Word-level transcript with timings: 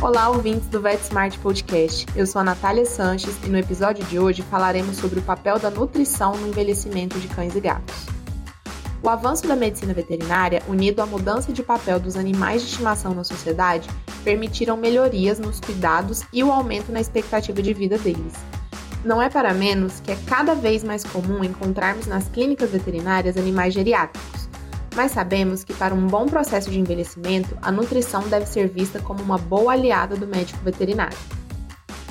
Olá, 0.00 0.30
ouvintes 0.30 0.68
do 0.68 0.80
VetSmart 0.80 1.38
Podcast. 1.38 2.06
Eu 2.16 2.26
sou 2.26 2.40
a 2.40 2.44
Natália 2.44 2.86
Sanches 2.86 3.36
e 3.44 3.48
no 3.48 3.58
episódio 3.58 4.04
de 4.06 4.18
hoje 4.18 4.42
falaremos 4.42 4.96
sobre 4.96 5.18
o 5.18 5.22
papel 5.22 5.58
da 5.58 5.70
nutrição 5.70 6.36
no 6.36 6.48
envelhecimento 6.48 7.18
de 7.18 7.28
cães 7.28 7.54
e 7.54 7.60
gatos. 7.60 8.17
O 9.02 9.08
avanço 9.08 9.46
da 9.46 9.54
medicina 9.54 9.94
veterinária, 9.94 10.62
unido 10.68 11.00
à 11.00 11.06
mudança 11.06 11.52
de 11.52 11.62
papel 11.62 12.00
dos 12.00 12.16
animais 12.16 12.62
de 12.62 12.68
estimação 12.68 13.14
na 13.14 13.24
sociedade, 13.24 13.88
permitiram 14.24 14.76
melhorias 14.76 15.38
nos 15.38 15.60
cuidados 15.60 16.22
e 16.32 16.42
o 16.42 16.50
aumento 16.50 16.90
na 16.90 17.00
expectativa 17.00 17.62
de 17.62 17.72
vida 17.72 17.96
deles. 17.96 18.34
Não 19.04 19.22
é 19.22 19.28
para 19.28 19.54
menos 19.54 20.00
que 20.00 20.10
é 20.10 20.18
cada 20.26 20.54
vez 20.54 20.82
mais 20.82 21.04
comum 21.04 21.44
encontrarmos 21.44 22.06
nas 22.06 22.28
clínicas 22.28 22.70
veterinárias 22.70 23.36
animais 23.36 23.72
geriátricos 23.72 24.48
mas 24.98 25.12
sabemos 25.12 25.62
que 25.62 25.72
para 25.72 25.94
um 25.94 26.08
bom 26.08 26.26
processo 26.26 26.68
de 26.68 26.80
envelhecimento, 26.80 27.56
a 27.62 27.70
nutrição 27.70 28.28
deve 28.28 28.46
ser 28.46 28.66
vista 28.66 28.98
como 28.98 29.22
uma 29.22 29.38
boa 29.38 29.72
aliada 29.72 30.16
do 30.16 30.26
médico 30.26 30.58
veterinário. 30.64 31.16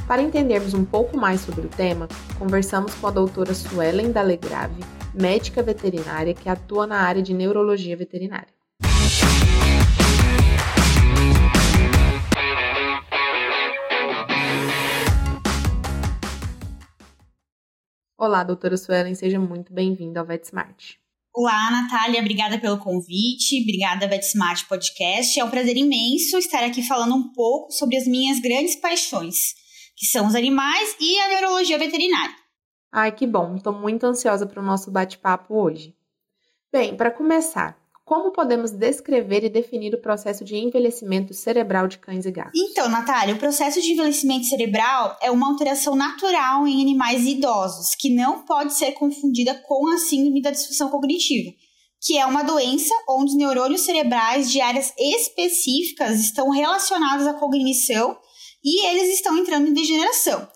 Para 0.07 0.21
entendermos 0.21 0.73
um 0.73 0.85
pouco 0.85 1.17
mais 1.17 1.41
sobre 1.41 1.65
o 1.65 1.69
tema, 1.69 2.07
conversamos 2.39 2.93
com 2.93 3.07
a 3.07 3.11
doutora 3.11 3.53
Suelen 3.53 4.13
Dalegrave, 4.13 4.81
médica 5.17 5.63
veterinária 5.63 6.33
que 6.33 6.47
atua 6.47 6.85
na 6.85 7.01
área 7.01 7.23
de 7.23 7.33
neurologia 7.33 7.97
veterinária. 7.97 8.55
Olá, 18.15 18.43
doutora 18.43 18.77
Suelen, 18.77 19.15
seja 19.15 19.39
muito 19.39 19.73
bem-vinda 19.73 20.19
ao 20.19 20.25
VetSmart. 20.25 20.95
Olá, 21.33 21.71
Natália, 21.71 22.19
obrigada 22.19 22.59
pelo 22.59 22.77
convite, 22.79 23.61
obrigada 23.61 24.07
VetSmart 24.07 24.67
Podcast. 24.67 25.39
É 25.39 25.43
um 25.43 25.49
prazer 25.49 25.77
imenso 25.77 26.37
estar 26.37 26.63
aqui 26.63 26.83
falando 26.83 27.15
um 27.15 27.31
pouco 27.31 27.71
sobre 27.71 27.95
as 27.95 28.07
minhas 28.07 28.39
grandes 28.39 28.75
paixões, 28.75 29.53
que 29.95 30.05
são 30.05 30.27
os 30.27 30.35
animais 30.35 30.95
e 30.99 31.19
a 31.19 31.29
neurologia 31.29 31.77
veterinária. 31.77 32.46
Ai, 32.91 33.11
que 33.11 33.27
bom, 33.27 33.55
estou 33.55 33.73
muito 33.73 34.05
ansiosa 34.05 34.45
para 34.45 34.61
o 34.61 34.65
nosso 34.65 34.89
bate-papo 34.89 35.55
hoje. 35.55 35.95
Bem, 36.71 36.95
para 36.95 37.11
começar, 37.11 37.77
como 38.07 38.31
podemos 38.31 38.71
descrever 38.71 39.43
e 39.43 39.49
definir 39.49 39.93
o 39.93 40.01
processo 40.01 40.45
de 40.45 40.55
envelhecimento 40.55 41.33
cerebral 41.33 41.89
de 41.89 41.97
cães 41.97 42.25
e 42.25 42.31
gatos? 42.31 42.57
Então, 42.57 42.87
Natália, 42.87 43.35
o 43.35 43.37
processo 43.37 43.81
de 43.81 43.91
envelhecimento 43.91 44.45
cerebral 44.45 45.17
é 45.21 45.29
uma 45.29 45.49
alteração 45.49 45.93
natural 45.93 46.65
em 46.65 46.81
animais 46.81 47.25
idosos, 47.25 47.95
que 47.95 48.09
não 48.09 48.45
pode 48.45 48.73
ser 48.73 48.93
confundida 48.93 49.53
com 49.55 49.89
a 49.89 49.97
síndrome 49.97 50.41
da 50.41 50.51
disfunção 50.51 50.89
cognitiva, 50.89 51.51
que 52.01 52.17
é 52.17 52.25
uma 52.25 52.43
doença 52.43 52.93
onde 53.09 53.31
os 53.31 53.37
neurônios 53.37 53.81
cerebrais 53.81 54.49
de 54.49 54.61
áreas 54.61 54.93
específicas 54.97 56.21
estão 56.21 56.49
relacionados 56.49 57.27
à 57.27 57.33
cognição 57.33 58.17
e 58.63 58.87
eles 58.87 59.15
estão 59.15 59.37
entrando 59.37 59.67
em 59.67 59.73
degeneração. 59.73 60.47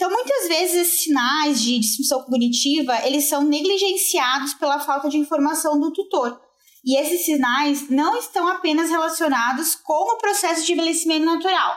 Então, 0.00 0.10
muitas 0.10 0.48
vezes 0.48 0.76
esses 0.76 1.02
sinais 1.02 1.60
de 1.60 1.78
disfunção 1.78 2.22
cognitiva, 2.22 3.06
eles 3.06 3.28
são 3.28 3.42
negligenciados 3.42 4.54
pela 4.54 4.80
falta 4.80 5.10
de 5.10 5.18
informação 5.18 5.78
do 5.78 5.92
tutor 5.92 6.40
e 6.82 6.98
esses 6.98 7.26
sinais 7.26 7.90
não 7.90 8.16
estão 8.16 8.48
apenas 8.48 8.88
relacionados 8.88 9.74
com 9.74 10.14
o 10.14 10.16
processo 10.16 10.64
de 10.64 10.72
envelhecimento 10.72 11.26
natural, 11.26 11.76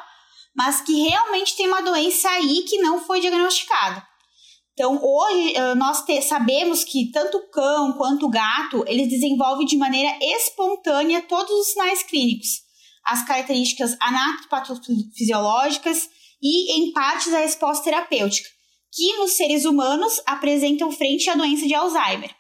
mas 0.56 0.80
que 0.80 1.02
realmente 1.02 1.58
tem 1.58 1.68
uma 1.68 1.82
doença 1.82 2.30
aí 2.30 2.64
que 2.64 2.78
não 2.78 3.04
foi 3.04 3.20
diagnosticada. 3.20 4.02
Então, 4.72 4.98
hoje 5.04 5.56
nós 5.76 6.06
sabemos 6.24 6.86
que 6.86 7.12
tanto 7.12 7.40
o 7.40 7.50
cão 7.50 7.92
quanto 7.98 8.28
o 8.28 8.30
gato, 8.30 8.86
eles 8.88 9.10
desenvolvem 9.10 9.66
de 9.66 9.76
maneira 9.76 10.18
espontânea 10.22 11.24
todos 11.24 11.52
os 11.52 11.74
sinais 11.74 12.02
clínicos, 12.04 12.62
as 13.04 13.26
características 13.26 13.98
anatopatofisiológicas 14.00 16.10
e, 16.44 16.78
em 16.78 16.92
parte, 16.92 17.34
a 17.34 17.40
resposta 17.40 17.86
terapêutica, 17.86 18.50
que 18.94 19.16
nos 19.16 19.32
seres 19.32 19.64
humanos 19.64 20.22
apresentam 20.26 20.92
frente 20.92 21.30
à 21.30 21.36
doença 21.36 21.66
de 21.66 21.74
Alzheimer. 21.74 22.36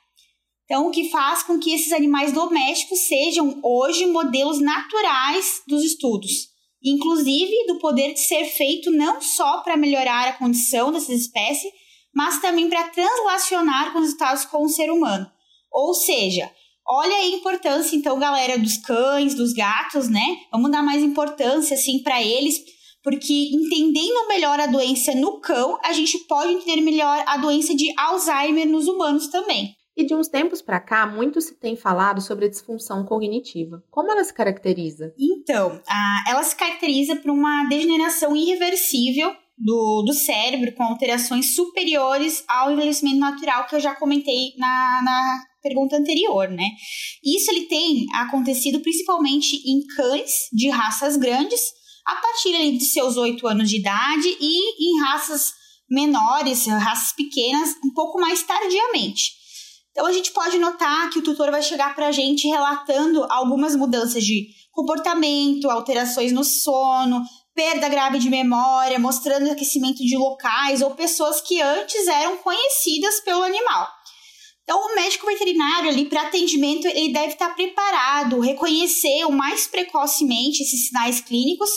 Então, 0.65 0.87
o 0.87 0.91
que 0.91 1.09
faz 1.09 1.43
com 1.43 1.57
que 1.57 1.73
esses 1.73 1.93
animais 1.93 2.33
domésticos 2.33 2.99
sejam 3.07 3.59
hoje 3.63 4.05
modelos 4.05 4.59
naturais 4.59 5.61
dos 5.67 5.83
estudos, 5.83 6.49
inclusive 6.83 7.65
do 7.67 7.79
poder 7.79 8.13
de 8.13 8.19
ser 8.19 8.45
feito 8.45 8.91
não 8.91 9.21
só 9.21 9.61
para 9.61 9.77
melhorar 9.77 10.27
a 10.27 10.33
condição 10.33 10.91
dessas 10.91 11.21
espécies, 11.21 11.71
mas 12.13 12.41
também 12.41 12.69
para 12.69 12.89
translacionar 12.89 13.91
com 13.91 13.99
os 13.99 14.05
resultados 14.05 14.45
com 14.45 14.63
o 14.63 14.69
ser 14.69 14.91
humano. 14.91 15.29
Ou 15.71 15.93
seja, 15.93 16.51
olha 16.87 17.15
a 17.15 17.27
importância, 17.27 17.95
então, 17.95 18.19
galera, 18.19 18.57
dos 18.57 18.77
cães, 18.77 19.33
dos 19.33 19.53
gatos, 19.53 20.09
né? 20.09 20.37
Vamos 20.51 20.71
dar 20.71 20.83
mais 20.83 21.01
importância, 21.01 21.75
assim, 21.75 21.99
para 22.03 22.21
eles, 22.21 22.59
porque 23.03 23.49
entendendo 23.51 24.27
melhor 24.27 24.59
a 24.59 24.67
doença 24.67 25.13
no 25.13 25.39
cão, 25.41 25.77
a 25.83 25.91
gente 25.91 26.17
pode 26.19 26.53
entender 26.53 26.81
melhor 26.81 27.23
a 27.27 27.37
doença 27.37 27.75
de 27.75 27.93
Alzheimer 27.99 28.67
nos 28.67 28.87
humanos 28.87 29.27
também. 29.27 29.75
E 29.95 30.05
de 30.05 30.15
uns 30.15 30.27
tempos 30.27 30.61
para 30.61 30.79
cá, 30.79 31.05
muito 31.05 31.39
se 31.39 31.53
tem 31.59 31.75
falado 31.75 32.19
sobre 32.19 32.45
a 32.45 32.49
disfunção 32.49 33.05
cognitiva. 33.05 33.83
Como 33.91 34.11
ela 34.11 34.23
se 34.23 34.33
caracteriza? 34.33 35.13
Então, 35.19 35.79
a, 35.87 36.23
ela 36.27 36.43
se 36.43 36.55
caracteriza 36.55 37.15
por 37.17 37.29
uma 37.29 37.67
degeneração 37.69 38.35
irreversível 38.35 39.35
do, 39.55 40.01
do 40.01 40.13
cérebro, 40.13 40.73
com 40.73 40.83
alterações 40.83 41.53
superiores 41.53 42.43
ao 42.49 42.71
envelhecimento 42.71 43.17
natural, 43.17 43.67
que 43.67 43.75
eu 43.75 43.79
já 43.79 43.93
comentei 43.93 44.53
na, 44.57 45.01
na 45.03 45.43
pergunta 45.61 45.95
anterior, 45.95 46.49
né? 46.49 46.67
Isso 47.23 47.51
ele 47.51 47.67
tem 47.67 48.05
acontecido 48.15 48.79
principalmente 48.79 49.55
em 49.65 49.85
cães 49.95 50.49
de 50.51 50.69
raças 50.69 51.17
grandes, 51.17 51.61
a 52.05 52.15
partir 52.15 52.77
de 52.77 52.85
seus 52.85 53.17
oito 53.17 53.47
anos 53.47 53.69
de 53.69 53.77
idade, 53.77 54.37
e 54.39 54.89
em 54.89 54.99
raças 55.03 55.53
menores, 55.89 56.65
raças 56.67 57.13
pequenas, 57.13 57.75
um 57.83 57.93
pouco 57.93 58.19
mais 58.19 58.43
tardiamente. 58.43 59.31
Então 59.91 60.07
a 60.07 60.11
gente 60.11 60.31
pode 60.31 60.57
notar 60.57 61.09
que 61.11 61.19
o 61.19 61.21
tutor 61.21 61.51
vai 61.51 61.61
chegar 61.61 61.93
para 61.93 62.07
a 62.07 62.11
gente 62.11 62.47
relatando 62.47 63.25
algumas 63.29 63.75
mudanças 63.75 64.23
de 64.23 64.47
comportamento, 64.71 65.69
alterações 65.69 66.31
no 66.31 66.43
sono, 66.43 67.21
perda 67.53 67.87
grave 67.87 68.17
de 68.17 68.27
memória, 68.27 68.97
mostrando 68.97 69.51
aquecimento 69.51 70.03
de 70.03 70.17
locais 70.17 70.81
ou 70.81 70.95
pessoas 70.95 71.41
que 71.41 71.61
antes 71.61 72.07
eram 72.07 72.37
conhecidas 72.37 73.19
pelo 73.19 73.43
animal. 73.43 73.87
Então, 74.63 74.79
o 74.79 74.95
médico 74.95 75.27
veterinário 75.27 75.89
ali 75.89 76.05
para 76.05 76.23
atendimento, 76.23 76.87
ele 76.87 77.13
deve 77.13 77.33
estar 77.33 77.53
preparado, 77.53 78.39
reconhecer 78.39 79.25
o 79.25 79.31
mais 79.31 79.67
precocemente 79.67 80.63
esses 80.63 80.87
sinais 80.87 81.19
clínicos 81.19 81.69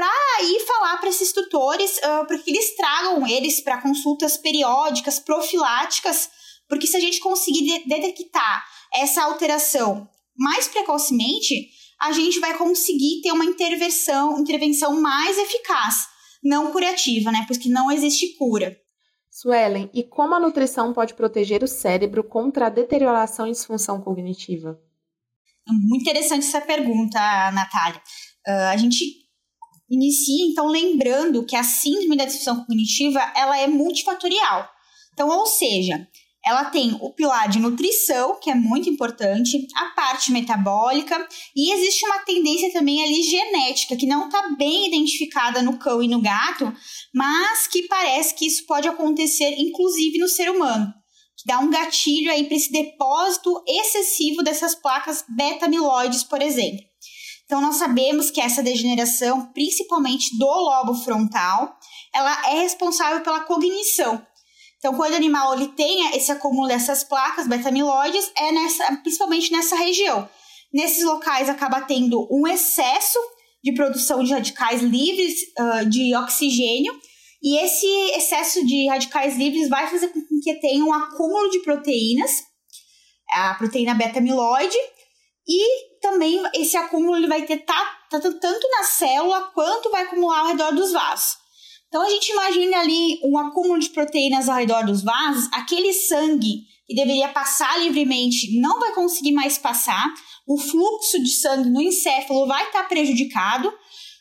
para 0.00 0.44
ir 0.46 0.60
falar 0.60 0.96
para 0.96 1.10
esses 1.10 1.30
tutores, 1.30 1.98
uh, 1.98 2.26
para 2.26 2.38
que 2.38 2.50
eles 2.50 2.74
tragam 2.74 3.26
eles 3.26 3.60
para 3.60 3.82
consultas 3.82 4.38
periódicas, 4.38 5.18
profiláticas, 5.18 6.30
porque 6.66 6.86
se 6.86 6.96
a 6.96 7.00
gente 7.00 7.20
conseguir 7.20 7.86
detectar 7.86 8.64
essa 8.94 9.22
alteração 9.22 10.08
mais 10.34 10.68
precocemente, 10.68 11.68
a 12.00 12.12
gente 12.12 12.40
vai 12.40 12.56
conseguir 12.56 13.20
ter 13.22 13.30
uma 13.30 13.44
intervenção, 13.44 14.38
intervenção 14.38 14.98
mais 15.02 15.36
eficaz, 15.36 16.06
não 16.42 16.72
curativa, 16.72 17.30
né? 17.30 17.44
Porque 17.46 17.68
não 17.68 17.92
existe 17.92 18.38
cura. 18.38 18.74
Suelen, 19.30 19.90
e 19.92 20.02
como 20.02 20.34
a 20.34 20.40
nutrição 20.40 20.94
pode 20.94 21.12
proteger 21.12 21.62
o 21.62 21.68
cérebro 21.68 22.24
contra 22.24 22.68
a 22.68 22.70
deterioração 22.70 23.46
e 23.46 23.50
disfunção 23.50 24.00
cognitiva? 24.00 24.80
Muito 25.68 26.00
interessante 26.00 26.46
essa 26.46 26.62
pergunta, 26.62 27.18
Natália. 27.52 28.00
Uh, 28.48 28.70
a 28.72 28.76
gente 28.78 29.19
inicia, 29.90 30.46
então, 30.46 30.66
lembrando 30.66 31.44
que 31.44 31.56
a 31.56 31.64
síndrome 31.64 32.16
da 32.16 32.24
disfunção 32.24 32.64
cognitiva, 32.64 33.20
ela 33.34 33.58
é 33.58 33.66
multifatorial. 33.66 34.68
Então, 35.12 35.28
ou 35.28 35.46
seja, 35.46 36.06
ela 36.44 36.64
tem 36.66 36.96
o 37.00 37.12
pilar 37.12 37.48
de 37.48 37.58
nutrição, 37.58 38.38
que 38.40 38.50
é 38.50 38.54
muito 38.54 38.88
importante, 38.88 39.66
a 39.76 39.86
parte 39.94 40.32
metabólica, 40.32 41.28
e 41.54 41.72
existe 41.72 42.06
uma 42.06 42.20
tendência 42.20 42.72
também 42.72 43.02
ali 43.02 43.22
genética, 43.22 43.96
que 43.96 44.06
não 44.06 44.26
está 44.26 44.54
bem 44.56 44.88
identificada 44.88 45.62
no 45.62 45.78
cão 45.78 46.02
e 46.02 46.08
no 46.08 46.22
gato, 46.22 46.72
mas 47.14 47.66
que 47.66 47.82
parece 47.88 48.34
que 48.34 48.46
isso 48.46 48.64
pode 48.66 48.88
acontecer 48.88 49.54
inclusive 49.58 50.18
no 50.18 50.28
ser 50.28 50.50
humano. 50.50 50.92
Que 51.36 51.46
dá 51.46 51.58
um 51.58 51.70
gatilho 51.70 52.30
aí 52.30 52.44
para 52.44 52.56
esse 52.56 52.72
depósito 52.72 53.62
excessivo 53.66 54.42
dessas 54.42 54.74
placas 54.74 55.24
beta-amiloides, 55.28 56.22
por 56.22 56.40
exemplo. 56.40 56.89
Então, 57.50 57.60
nós 57.60 57.76
sabemos 57.76 58.30
que 58.30 58.40
essa 58.40 58.62
degeneração, 58.62 59.46
principalmente 59.52 60.38
do 60.38 60.46
lobo 60.46 60.94
frontal, 60.94 61.76
ela 62.14 62.50
é 62.50 62.60
responsável 62.60 63.22
pela 63.22 63.40
cognição, 63.40 64.24
então, 64.80 64.94
quando 64.94 65.12
o 65.12 65.16
animal 65.16 65.54
ele 65.54 65.68
tem 65.68 66.16
esse 66.16 66.32
acúmulo 66.32 66.66
dessas 66.66 67.04
placas 67.04 67.46
beta-amiloides, 67.46 68.32
é 68.34 68.50
nessa, 68.50 68.96
principalmente 69.02 69.52
nessa 69.52 69.76
região. 69.76 70.26
Nesses 70.72 71.04
locais 71.04 71.50
acaba 71.50 71.82
tendo 71.82 72.26
um 72.30 72.46
excesso 72.46 73.18
de 73.62 73.74
produção 73.74 74.24
de 74.24 74.32
radicais 74.32 74.80
livres 74.80 75.34
uh, 75.58 75.86
de 75.86 76.16
oxigênio, 76.16 76.98
e 77.42 77.58
esse 77.62 77.86
excesso 78.16 78.64
de 78.64 78.88
radicais 78.88 79.36
livres 79.36 79.68
vai 79.68 79.86
fazer 79.86 80.08
com 80.08 80.20
que 80.42 80.54
tenha 80.60 80.82
um 80.82 80.94
acúmulo 80.94 81.50
de 81.50 81.58
proteínas, 81.60 82.30
a 83.32 83.54
proteína 83.54 83.94
beta-amiloide, 83.94 84.78
e 85.50 85.98
também 86.00 86.40
esse 86.54 86.76
acúmulo 86.76 87.16
ele 87.16 87.26
vai 87.26 87.42
ter 87.42 87.58
tá, 87.58 87.98
tá, 88.08 88.20
tanto 88.20 88.68
na 88.70 88.84
célula 88.84 89.50
quanto 89.52 89.90
vai 89.90 90.04
acumular 90.04 90.40
ao 90.40 90.46
redor 90.46 90.72
dos 90.72 90.92
vasos. 90.92 91.38
Então 91.88 92.02
a 92.02 92.08
gente 92.08 92.30
imagina 92.30 92.78
ali 92.78 93.18
um 93.24 93.36
acúmulo 93.36 93.80
de 93.80 93.90
proteínas 93.90 94.48
ao 94.48 94.58
redor 94.58 94.86
dos 94.86 95.02
vasos, 95.02 95.48
aquele 95.52 95.92
sangue 95.92 96.62
que 96.86 96.94
deveria 96.94 97.28
passar 97.30 97.80
livremente 97.80 98.60
não 98.60 98.78
vai 98.78 98.94
conseguir 98.94 99.32
mais 99.32 99.58
passar, 99.58 100.06
o 100.46 100.56
fluxo 100.56 101.20
de 101.20 101.30
sangue 101.30 101.68
no 101.68 101.82
encéfalo 101.82 102.46
vai 102.46 102.66
estar 102.66 102.84
prejudicado, 102.84 103.72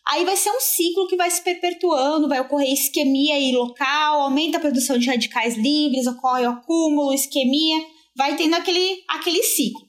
aí 0.07 0.25
vai 0.25 0.35
ser 0.35 0.49
um 0.49 0.59
ciclo 0.59 1.07
que 1.07 1.15
vai 1.15 1.29
se 1.29 1.43
perpetuando, 1.43 2.27
vai 2.27 2.39
ocorrer 2.39 2.73
isquemia 2.73 3.35
aí 3.35 3.51
local, 3.51 4.21
aumenta 4.21 4.57
a 4.57 4.61
produção 4.61 4.97
de 4.97 5.07
radicais 5.07 5.55
livres, 5.55 6.07
ocorre 6.07 6.47
o 6.47 6.49
acúmulo, 6.49 7.13
isquemia, 7.13 7.77
vai 8.15 8.35
tendo 8.35 8.55
aquele, 8.55 9.03
aquele 9.07 9.43
ciclo. 9.43 9.88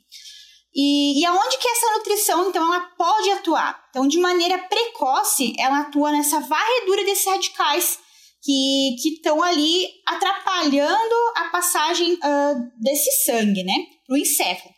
E, 0.74 1.20
e 1.20 1.24
aonde 1.24 1.58
que 1.58 1.68
essa 1.68 1.92
nutrição, 1.96 2.48
então, 2.48 2.62
ela 2.72 2.80
pode 2.96 3.30
atuar? 3.30 3.84
Então, 3.90 4.06
de 4.06 4.18
maneira 4.18 4.58
precoce, 4.58 5.52
ela 5.58 5.80
atua 5.80 6.12
nessa 6.12 6.40
varredura 6.40 7.04
desses 7.04 7.26
radicais 7.26 7.98
que 8.42 8.96
estão 9.04 9.42
ali 9.42 9.86
atrapalhando 10.06 11.14
a 11.36 11.48
passagem 11.50 12.14
uh, 12.14 12.70
desse 12.80 13.10
sangue, 13.24 13.62
né, 13.62 13.74
para 14.06 14.14
o 14.14 14.18
encéfalo. 14.18 14.74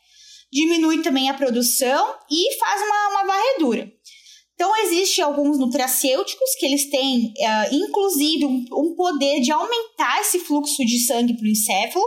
Diminui 0.50 1.02
também 1.02 1.30
a 1.30 1.34
produção 1.34 2.14
e 2.30 2.58
faz 2.58 2.82
uma, 2.82 3.08
uma 3.08 3.26
varredura. 3.26 3.90
Então, 4.54 4.76
existem 4.76 5.24
alguns 5.24 5.58
nutracêuticos 5.58 6.54
que 6.58 6.66
eles 6.66 6.90
têm, 6.90 7.32
uh, 7.38 7.74
inclusive, 7.74 8.44
um, 8.44 8.64
um, 8.72 8.94
poder 8.94 9.40
de 9.40 9.50
aumentar 9.50 10.20
esse 10.20 10.40
fluxo 10.40 10.84
de 10.84 11.04
sangue 11.06 11.36
para 11.36 11.44
o 11.44 11.48
encéfalo 11.48 12.04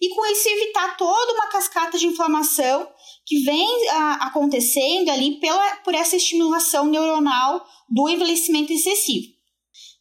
e, 0.00 0.08
com 0.14 0.26
isso, 0.26 0.48
evitar 0.48 0.96
toda 0.96 1.32
uma 1.32 1.48
cascata 1.48 1.96
de 1.98 2.06
inflamação 2.06 2.86
que 3.26 3.42
vem 3.42 3.66
uh, 3.66 4.16
acontecendo 4.20 5.10
ali 5.10 5.40
pela, 5.40 5.76
por 5.76 5.94
essa 5.94 6.16
estimulação 6.16 6.86
neuronal 6.86 7.64
do 7.88 8.08
envelhecimento 8.08 8.72
excessivo. 8.72 9.34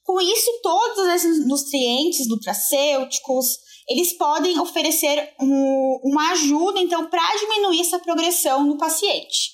Com 0.04 0.20
isso, 0.20 0.52
todos 0.62 1.08
esses 1.08 1.48
nutrientes 1.48 2.28
nutracêuticos, 2.28 3.46
eles 3.88 4.14
podem 4.18 4.60
oferecer 4.60 5.34
um, 5.40 6.00
uma 6.04 6.32
ajuda, 6.32 6.80
então, 6.80 7.10
para 7.10 7.38
diminuir 7.38 7.80
essa 7.80 8.00
progressão 8.00 8.66
no 8.66 8.78
paciente. 8.78 9.52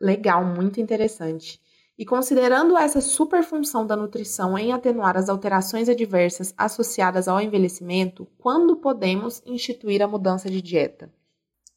Legal, 0.00 0.44
muito 0.44 0.80
interessante. 0.80 1.60
E 1.98 2.06
considerando 2.06 2.78
essa 2.78 3.00
superfunção 3.00 3.84
da 3.84 3.96
nutrição 3.96 4.56
em 4.56 4.72
atenuar 4.72 5.16
as 5.16 5.28
alterações 5.28 5.88
adversas 5.88 6.54
associadas 6.56 7.26
ao 7.26 7.40
envelhecimento, 7.40 8.26
quando 8.38 8.76
podemos 8.76 9.42
instituir 9.44 10.00
a 10.00 10.06
mudança 10.06 10.48
de 10.48 10.62
dieta? 10.62 11.12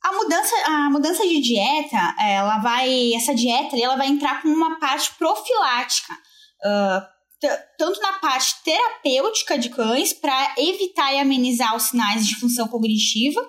A 0.04 0.14
mudança, 0.14 0.56
a 0.66 0.90
mudança 0.90 1.28
de 1.28 1.40
dieta, 1.40 2.16
ela 2.20 2.58
vai, 2.60 3.14
essa 3.14 3.36
dieta, 3.36 3.78
ela 3.78 3.96
vai 3.96 4.08
entrar 4.08 4.42
com 4.42 4.48
uma 4.48 4.80
parte 4.80 5.14
profilática, 5.16 6.14
uh, 6.14 7.48
tanto 7.78 8.00
na 8.02 8.14
parte 8.14 8.56
terapêutica 8.64 9.60
de 9.60 9.70
cães 9.70 10.12
para 10.12 10.56
evitar 10.58 11.14
e 11.14 11.20
amenizar 11.20 11.76
os 11.76 11.84
sinais 11.84 12.26
de 12.26 12.36
função 12.36 12.68
cognitiva, 12.68 13.42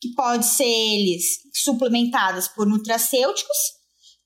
que 0.00 0.12
pode 0.14 0.46
ser 0.46 0.64
eles 0.64 1.38
suplementados 1.54 2.48
por 2.48 2.66
nutracêuticos, 2.66 3.56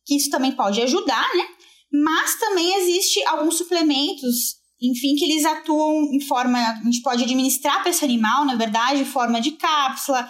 que 0.04 0.16
isso 0.16 0.30
também 0.30 0.52
pode 0.52 0.82
ajudar, 0.82 1.34
né? 1.34 1.46
Mas 1.92 2.38
também 2.38 2.74
existe 2.74 3.24
alguns 3.24 3.56
suplementos, 3.56 4.56
enfim, 4.80 5.14
que 5.16 5.24
eles 5.24 5.44
atuam 5.44 6.04
em 6.12 6.20
forma, 6.20 6.58
a 6.58 6.84
gente 6.84 7.02
pode 7.02 7.24
administrar 7.24 7.80
para 7.80 7.90
esse 7.90 8.04
animal, 8.04 8.44
na 8.44 8.54
verdade, 8.54 9.00
em 9.00 9.04
forma 9.04 9.40
de 9.40 9.52
cápsula, 9.52 10.28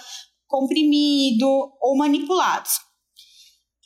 comprimido 0.50 1.46
ou 1.80 1.96
manipulados. 1.96 2.72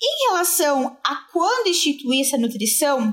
Em 0.02 0.28
relação 0.28 0.96
a 1.04 1.14
quando 1.30 1.68
instituir 1.68 2.26
essa 2.26 2.38
nutrição, 2.38 3.12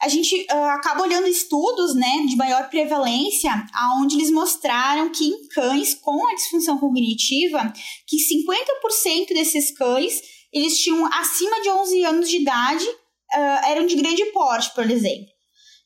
a 0.00 0.08
gente 0.08 0.46
uh, 0.50 0.64
acaba 0.70 1.02
olhando 1.02 1.26
estudos 1.26 1.94
né, 1.94 2.24
de 2.28 2.36
maior 2.36 2.70
prevalência, 2.70 3.52
onde 4.00 4.16
eles 4.16 4.30
mostraram 4.30 5.10
que 5.10 5.24
em 5.24 5.48
cães 5.48 5.94
com 5.94 6.26
a 6.28 6.34
disfunção 6.34 6.78
cognitiva, 6.78 7.72
que 8.06 8.16
50% 8.16 9.28
desses 9.34 9.76
cães 9.76 10.20
eles 10.52 10.78
tinham 10.78 11.06
acima 11.14 11.60
de 11.60 11.70
11 11.70 12.04
anos 12.04 12.28
de 12.28 12.36
idade, 12.38 12.84
uh, 12.86 13.66
eram 13.66 13.86
de 13.86 13.96
grande 13.96 14.24
porte, 14.26 14.72
por 14.74 14.88
exemplo. 14.90 15.26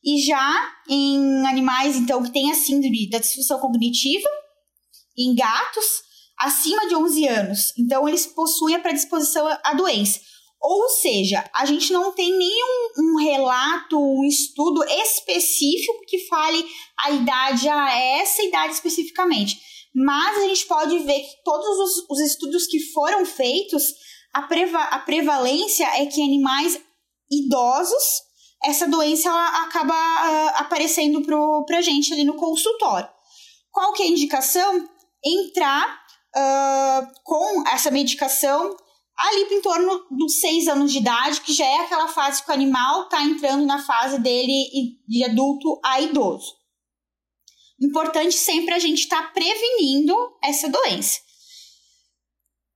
E 0.04 0.20
já 0.22 0.72
em 0.88 1.46
animais, 1.46 1.96
então, 1.96 2.22
que 2.22 2.32
têm 2.32 2.50
a 2.50 2.54
síndrome 2.54 3.08
da 3.10 3.18
disfunção 3.18 3.58
cognitiva, 3.58 4.28
em 5.16 5.34
gatos, 5.34 6.05
acima 6.38 6.86
de 6.88 6.94
11 6.94 7.28
anos. 7.28 7.72
Então, 7.78 8.08
eles 8.08 8.26
possuem 8.26 8.74
a 8.74 8.80
predisposição 8.80 9.46
à 9.64 9.74
doença. 9.74 10.20
Ou 10.60 10.88
seja, 10.88 11.48
a 11.54 11.64
gente 11.64 11.92
não 11.92 12.12
tem 12.12 12.36
nenhum 12.36 12.88
um 12.98 13.16
relato, 13.22 13.98
um 13.98 14.24
estudo 14.24 14.82
específico 14.84 16.04
que 16.06 16.26
fale 16.26 16.66
a 17.04 17.10
idade 17.10 17.68
a 17.68 17.98
essa 18.18 18.42
idade 18.42 18.74
especificamente. 18.74 19.60
Mas 19.94 20.38
a 20.38 20.48
gente 20.48 20.66
pode 20.66 20.98
ver 21.00 21.20
que 21.20 21.42
todos 21.44 21.78
os, 21.78 22.10
os 22.10 22.20
estudos 22.20 22.66
que 22.66 22.80
foram 22.92 23.24
feitos, 23.24 23.94
a, 24.32 24.42
preva, 24.42 24.78
a 24.78 24.98
prevalência 24.98 25.84
é 26.00 26.06
que 26.06 26.22
animais 26.22 26.80
idosos, 27.30 28.22
essa 28.64 28.88
doença 28.88 29.28
ela 29.28 29.62
acaba 29.62 29.94
uh, 29.94 30.52
aparecendo 30.56 31.22
para 31.64 31.78
a 31.78 31.82
gente 31.82 32.12
ali 32.12 32.24
no 32.24 32.34
consultório. 32.34 33.08
Qual 33.70 33.92
que 33.92 34.02
é 34.02 34.06
a 34.06 34.10
indicação? 34.10 34.88
Entrar 35.24 36.05
uh, 36.36 37.06
com 37.24 37.68
essa 37.68 37.90
medicação 37.90 38.76
ali 39.16 39.54
em 39.54 39.62
torno 39.62 40.06
dos 40.10 40.40
seis 40.40 40.68
anos 40.68 40.92
de 40.92 40.98
idade, 40.98 41.40
que 41.40 41.52
já 41.52 41.64
é 41.64 41.78
aquela 41.78 42.06
fase 42.06 42.44
que 42.44 42.50
o 42.50 42.54
animal 42.54 43.04
está 43.04 43.22
entrando 43.22 43.64
na 43.64 43.82
fase 43.82 44.20
dele 44.20 44.98
de 45.08 45.24
adulto 45.24 45.80
a 45.82 46.00
idoso. 46.00 46.54
Importante 47.80 48.34
sempre 48.34 48.74
a 48.74 48.78
gente 48.78 49.00
estar 49.00 49.22
tá 49.22 49.32
prevenindo 49.32 50.14
essa 50.42 50.68
doença. 50.68 51.18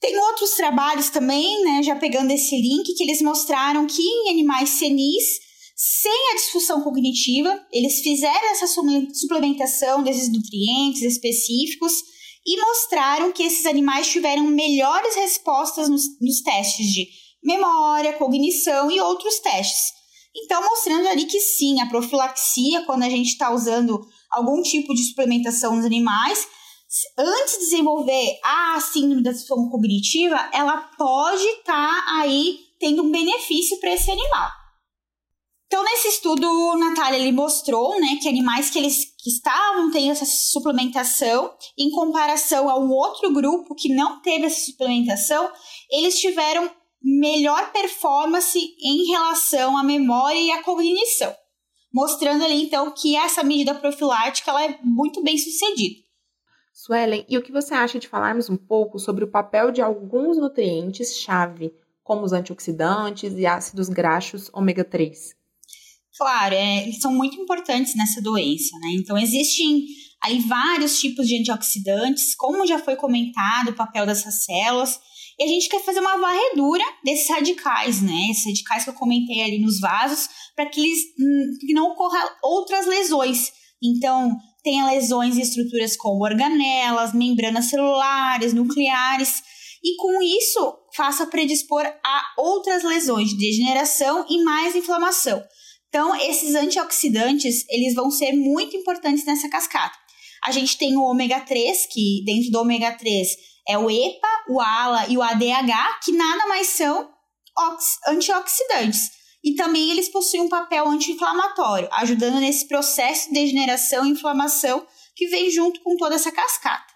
Tem 0.01 0.17
outros 0.19 0.53
trabalhos 0.53 1.11
também, 1.11 1.63
né, 1.63 1.83
já 1.83 1.95
pegando 1.95 2.31
esse 2.31 2.57
link, 2.57 2.95
que 2.95 3.03
eles 3.03 3.21
mostraram 3.21 3.87
que 3.87 4.01
em 4.01 4.31
animais 4.31 4.71
senis, 4.71 5.25
sem 5.77 6.31
a 6.33 6.37
disfunção 6.37 6.83
cognitiva, 6.83 7.67
eles 7.71 8.01
fizeram 8.01 8.51
essa 8.51 8.67
suplementação 8.67 10.03
desses 10.03 10.33
nutrientes 10.33 11.03
específicos 11.03 11.93
e 12.47 12.61
mostraram 12.61 13.33
que 13.33 13.43
esses 13.43 13.67
animais 13.67 14.09
tiveram 14.09 14.45
melhores 14.45 15.15
respostas 15.15 15.89
nos, 15.89 16.03
nos 16.21 16.41
testes 16.43 16.87
de 16.87 17.07
memória, 17.43 18.15
cognição 18.15 18.91
e 18.91 19.01
outros 19.01 19.39
testes. 19.41 19.93
Então, 20.35 20.63
mostrando 20.63 21.09
ali 21.09 21.27
que 21.27 21.41
sim, 21.41 21.81
a 21.81 21.87
profilaxia, 21.87 22.85
quando 22.85 23.03
a 23.03 23.11
gente 23.11 23.29
está 23.29 23.51
usando 23.51 24.01
algum 24.31 24.63
tipo 24.63 24.95
de 24.95 25.03
suplementação 25.09 25.75
nos 25.75 25.85
animais, 25.85 26.47
antes 27.19 27.55
de 27.55 27.65
desenvolver 27.65 28.39
a 28.45 28.81
síndrome 28.81 29.23
da 29.23 29.33
disfunção 29.33 29.69
cognitiva, 29.69 30.51
ela 30.53 30.79
pode 30.97 31.43
estar 31.43 31.65
tá 31.65 32.21
aí 32.21 32.59
tendo 32.79 33.03
um 33.03 33.11
benefício 33.11 33.79
para 33.81 33.93
esse 33.93 34.11
animal. 34.11 34.51
Então, 35.67 35.85
nesse 35.85 36.09
estudo, 36.09 36.77
Natália 36.77 37.19
ele 37.19 37.31
mostrou 37.31 38.01
né, 38.01 38.19
que 38.21 38.29
animais 38.29 38.71
que 38.71 38.79
eles 38.79 39.10
que 39.23 39.31
estavam 39.31 39.91
tendo 39.91 40.13
essa 40.13 40.25
suplementação, 40.25 41.53
em 41.79 41.91
comparação 41.91 42.69
a 42.69 42.79
um 42.79 42.91
outro 42.91 43.33
grupo 43.33 43.75
que 43.75 43.95
não 43.95 44.21
teve 44.23 44.47
essa 44.47 44.65
suplementação, 44.65 45.51
eles 45.91 46.19
tiveram 46.19 46.71
melhor 47.03 47.73
performance 47.73 48.59
em 48.59 49.07
relação 49.07 49.77
à 49.77 49.83
memória 49.83 50.39
e 50.39 50.51
à 50.51 50.63
cognição, 50.63 51.35
mostrando 51.93 52.45
ali 52.45 52.63
então 52.63 52.93
que 52.93 53.17
essa 53.17 53.43
medida 53.43 53.75
profilática 53.75 54.51
ela 54.51 54.65
é 54.65 54.79
muito 54.83 55.23
bem 55.23 55.37
sucedida. 55.37 56.01
Suelen, 56.73 57.27
e 57.29 57.37
o 57.37 57.43
que 57.43 57.53
você 57.53 57.75
acha 57.75 57.99
de 57.99 58.09
falarmos 58.09 58.49
um 58.49 58.57
pouco 58.57 58.99
sobre 58.99 59.25
o 59.25 59.31
papel 59.31 59.71
de 59.71 59.83
alguns 59.83 60.39
nutrientes-chave, 60.39 61.75
como 62.03 62.23
os 62.23 62.33
antioxidantes 62.33 63.35
e 63.35 63.45
ácidos 63.45 63.89
graxos 63.89 64.51
ômega 64.53 64.85
3? 64.85 65.40
Claro, 66.17 66.55
é, 66.55 66.83
eles 66.83 67.01
são 67.01 67.13
muito 67.13 67.41
importantes 67.41 67.95
nessa 67.95 68.21
doença, 68.21 68.77
né? 68.81 68.89
Então, 68.95 69.17
existem 69.17 69.85
aí 70.23 70.41
vários 70.41 71.01
tipos 71.01 71.27
de 71.27 71.39
antioxidantes, 71.39 72.35
como 72.35 72.67
já 72.67 72.79
foi 72.79 72.97
comentado, 72.97 73.71
o 73.71 73.75
papel 73.75 74.05
dessas 74.07 74.45
células, 74.45 75.01
e 75.39 75.45
a 75.45 75.47
gente 75.47 75.69
quer 75.71 75.83
fazer 75.83 76.01
uma 76.01 76.19
varredura 76.19 76.85
desses 77.03 77.29
radicais, 77.31 78.03
né? 78.03 78.29
Esses 78.31 78.45
radicais 78.45 78.85
que 78.85 78.91
eu 78.91 78.95
comentei 78.95 79.41
ali 79.43 79.59
nos 79.59 79.81
vasos, 79.81 80.29
para 80.55 80.67
que, 80.67 80.81
eles, 80.81 81.01
hum, 81.19 81.57
que 81.59 81.73
não 81.73 81.93
ocorram 81.93 82.29
outras 82.43 82.87
lesões. 82.87 83.51
Então, 83.83 84.37
tem 84.63 84.85
lesões 84.85 85.39
em 85.39 85.41
estruturas 85.41 85.97
como 85.97 86.23
organelas, 86.23 87.15
membranas 87.15 87.67
celulares, 87.67 88.53
nucleares. 88.53 89.43
e 89.83 89.97
com 89.97 90.23
isso 90.23 90.75
faça 90.95 91.27
predispor 91.27 91.87
a 92.05 92.23
outras 92.37 92.83
lesões 92.83 93.31
de 93.31 93.39
degeneração 93.39 94.27
e 94.29 94.45
mais 94.45 94.77
inflamação. 94.77 95.43
Então, 95.91 96.15
esses 96.15 96.55
antioxidantes, 96.55 97.65
eles 97.69 97.95
vão 97.95 98.13
ser 98.13 98.33
muito 98.33 98.77
importantes 98.77 99.27
nessa 99.27 99.51
cascata. 99.51 99.99
A 100.47 100.53
gente 100.53 100.79
tem 100.79 100.97
o 100.97 101.03
ômega 101.03 101.41
3, 101.41 101.87
que 101.93 102.23
dentro 102.25 102.53
do 102.53 102.61
ômega 102.61 102.93
3 102.93 103.29
é 103.69 103.77
o 103.77 103.91
EPA, 103.91 104.29
o 104.49 104.61
ALA 104.61 105.09
e 105.09 105.19
o 105.19 105.23
ADH, 105.23 106.01
que 106.05 106.13
nada 106.13 106.47
mais 106.47 106.69
são 106.69 107.11
antioxidantes. 108.07 109.11
E 109.43 109.55
também 109.57 109.91
eles 109.91 110.09
possuem 110.09 110.45
um 110.45 110.49
papel 110.49 110.87
anti-inflamatório, 110.89 111.89
ajudando 111.93 112.39
nesse 112.39 112.69
processo 112.69 113.27
de 113.29 113.35
degeneração 113.35 114.07
e 114.07 114.11
inflamação 114.11 114.87
que 115.17 115.27
vem 115.27 115.51
junto 115.51 115.83
com 115.83 115.97
toda 115.97 116.15
essa 116.15 116.31
cascata. 116.31 116.95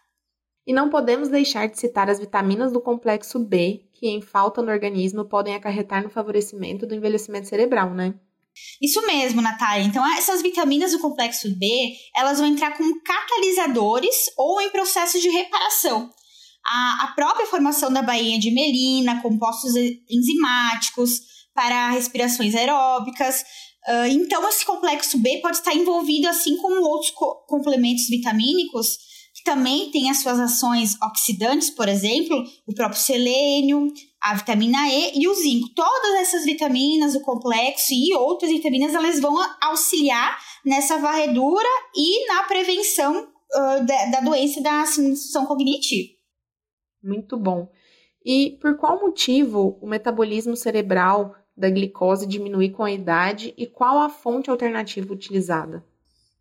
E 0.66 0.72
não 0.72 0.88
podemos 0.88 1.28
deixar 1.28 1.66
de 1.66 1.78
citar 1.78 2.08
as 2.08 2.20
vitaminas 2.20 2.72
do 2.72 2.80
complexo 2.80 3.40
B, 3.40 3.90
que 3.94 4.06
em 4.06 4.22
falta 4.22 4.62
no 4.62 4.70
organismo 4.70 5.24
podem 5.24 5.54
acarretar 5.54 6.02
no 6.02 6.10
favorecimento 6.10 6.86
do 6.86 6.94
envelhecimento 6.94 7.48
cerebral, 7.48 7.92
né? 7.92 8.14
Isso 8.80 9.04
mesmo, 9.06 9.40
Natália. 9.40 9.84
Então, 9.84 10.04
essas 10.16 10.42
vitaminas 10.42 10.92
do 10.92 10.98
complexo 10.98 11.48
B, 11.56 11.66
elas 12.16 12.38
vão 12.38 12.48
entrar 12.48 12.76
como 12.76 13.00
catalisadores 13.02 14.14
ou 14.36 14.60
em 14.60 14.70
processos 14.70 15.20
de 15.20 15.28
reparação. 15.28 16.10
A, 16.66 17.04
a 17.04 17.06
própria 17.14 17.46
formação 17.46 17.92
da 17.92 18.02
bainha 18.02 18.38
de 18.38 18.50
melina, 18.50 19.20
compostos 19.20 19.74
enzimáticos 20.08 21.20
para 21.54 21.90
respirações 21.90 22.54
aeróbicas. 22.54 23.42
Uh, 23.86 24.06
então, 24.10 24.48
esse 24.48 24.64
complexo 24.64 25.18
B 25.18 25.40
pode 25.42 25.58
estar 25.58 25.74
envolvido, 25.74 26.26
assim 26.28 26.56
como 26.56 26.80
outros 26.80 27.10
co 27.10 27.44
complementos 27.46 28.06
vitamínicos, 28.08 28.98
também 29.44 29.90
tem 29.90 30.10
as 30.10 30.22
suas 30.22 30.40
ações 30.40 30.96
oxidantes, 31.02 31.68
por 31.68 31.86
exemplo, 31.86 32.42
o 32.66 32.74
próprio 32.74 32.98
selênio, 32.98 33.92
a 34.20 34.34
vitamina 34.34 34.88
E 34.88 35.20
e 35.20 35.28
o 35.28 35.34
zinco. 35.34 35.68
Todas 35.74 36.14
essas 36.14 36.44
vitaminas, 36.44 37.14
o 37.14 37.20
complexo 37.20 37.92
e 37.92 38.14
outras 38.14 38.50
vitaminas, 38.50 38.94
elas 38.94 39.20
vão 39.20 39.36
auxiliar 39.60 40.38
nessa 40.64 40.98
varredura 40.98 41.68
e 41.94 42.26
na 42.26 42.44
prevenção 42.44 43.22
uh, 43.22 43.86
da, 43.86 44.06
da, 44.06 44.20
doença 44.20 44.62
da 44.62 44.82
disfunção 44.82 45.44
cognitiva. 45.44 46.14
Muito 47.02 47.36
bom. 47.36 47.68
E 48.24 48.56
por 48.62 48.78
qual 48.78 48.98
motivo 48.98 49.78
o 49.82 49.86
metabolismo 49.86 50.56
cerebral 50.56 51.34
da 51.54 51.68
glicose 51.68 52.26
diminui 52.26 52.70
com 52.70 52.82
a 52.82 52.90
idade 52.90 53.52
e 53.58 53.66
qual 53.66 53.98
a 53.98 54.08
fonte 54.08 54.48
alternativa 54.48 55.12
utilizada? 55.12 55.84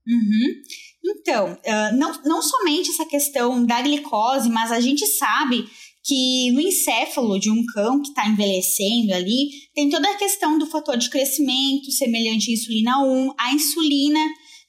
Uhum. 0.08 0.62
Então, 1.06 1.54
uh, 1.54 1.98
não, 1.98 2.22
não 2.24 2.42
somente 2.42 2.90
essa 2.90 3.06
questão 3.06 3.66
da 3.66 3.82
glicose, 3.82 4.50
mas 4.50 4.72
a 4.72 4.80
gente 4.80 5.06
sabe 5.06 5.66
que 6.04 6.52
no 6.52 6.60
encéfalo 6.60 7.40
de 7.40 7.50
um 7.50 7.66
cão 7.74 8.02
que 8.02 8.10
está 8.10 8.28
envelhecendo 8.28 9.14
ali, 9.14 9.50
tem 9.74 9.90
toda 9.90 10.10
a 10.10 10.18
questão 10.18 10.58
do 10.58 10.66
fator 10.66 10.98
de 10.98 11.10
crescimento, 11.10 11.92
semelhante 11.92 12.52
à 12.52 12.54
insulina 12.54 13.04
1, 13.04 13.34
a 13.40 13.54
insulina 13.54 14.20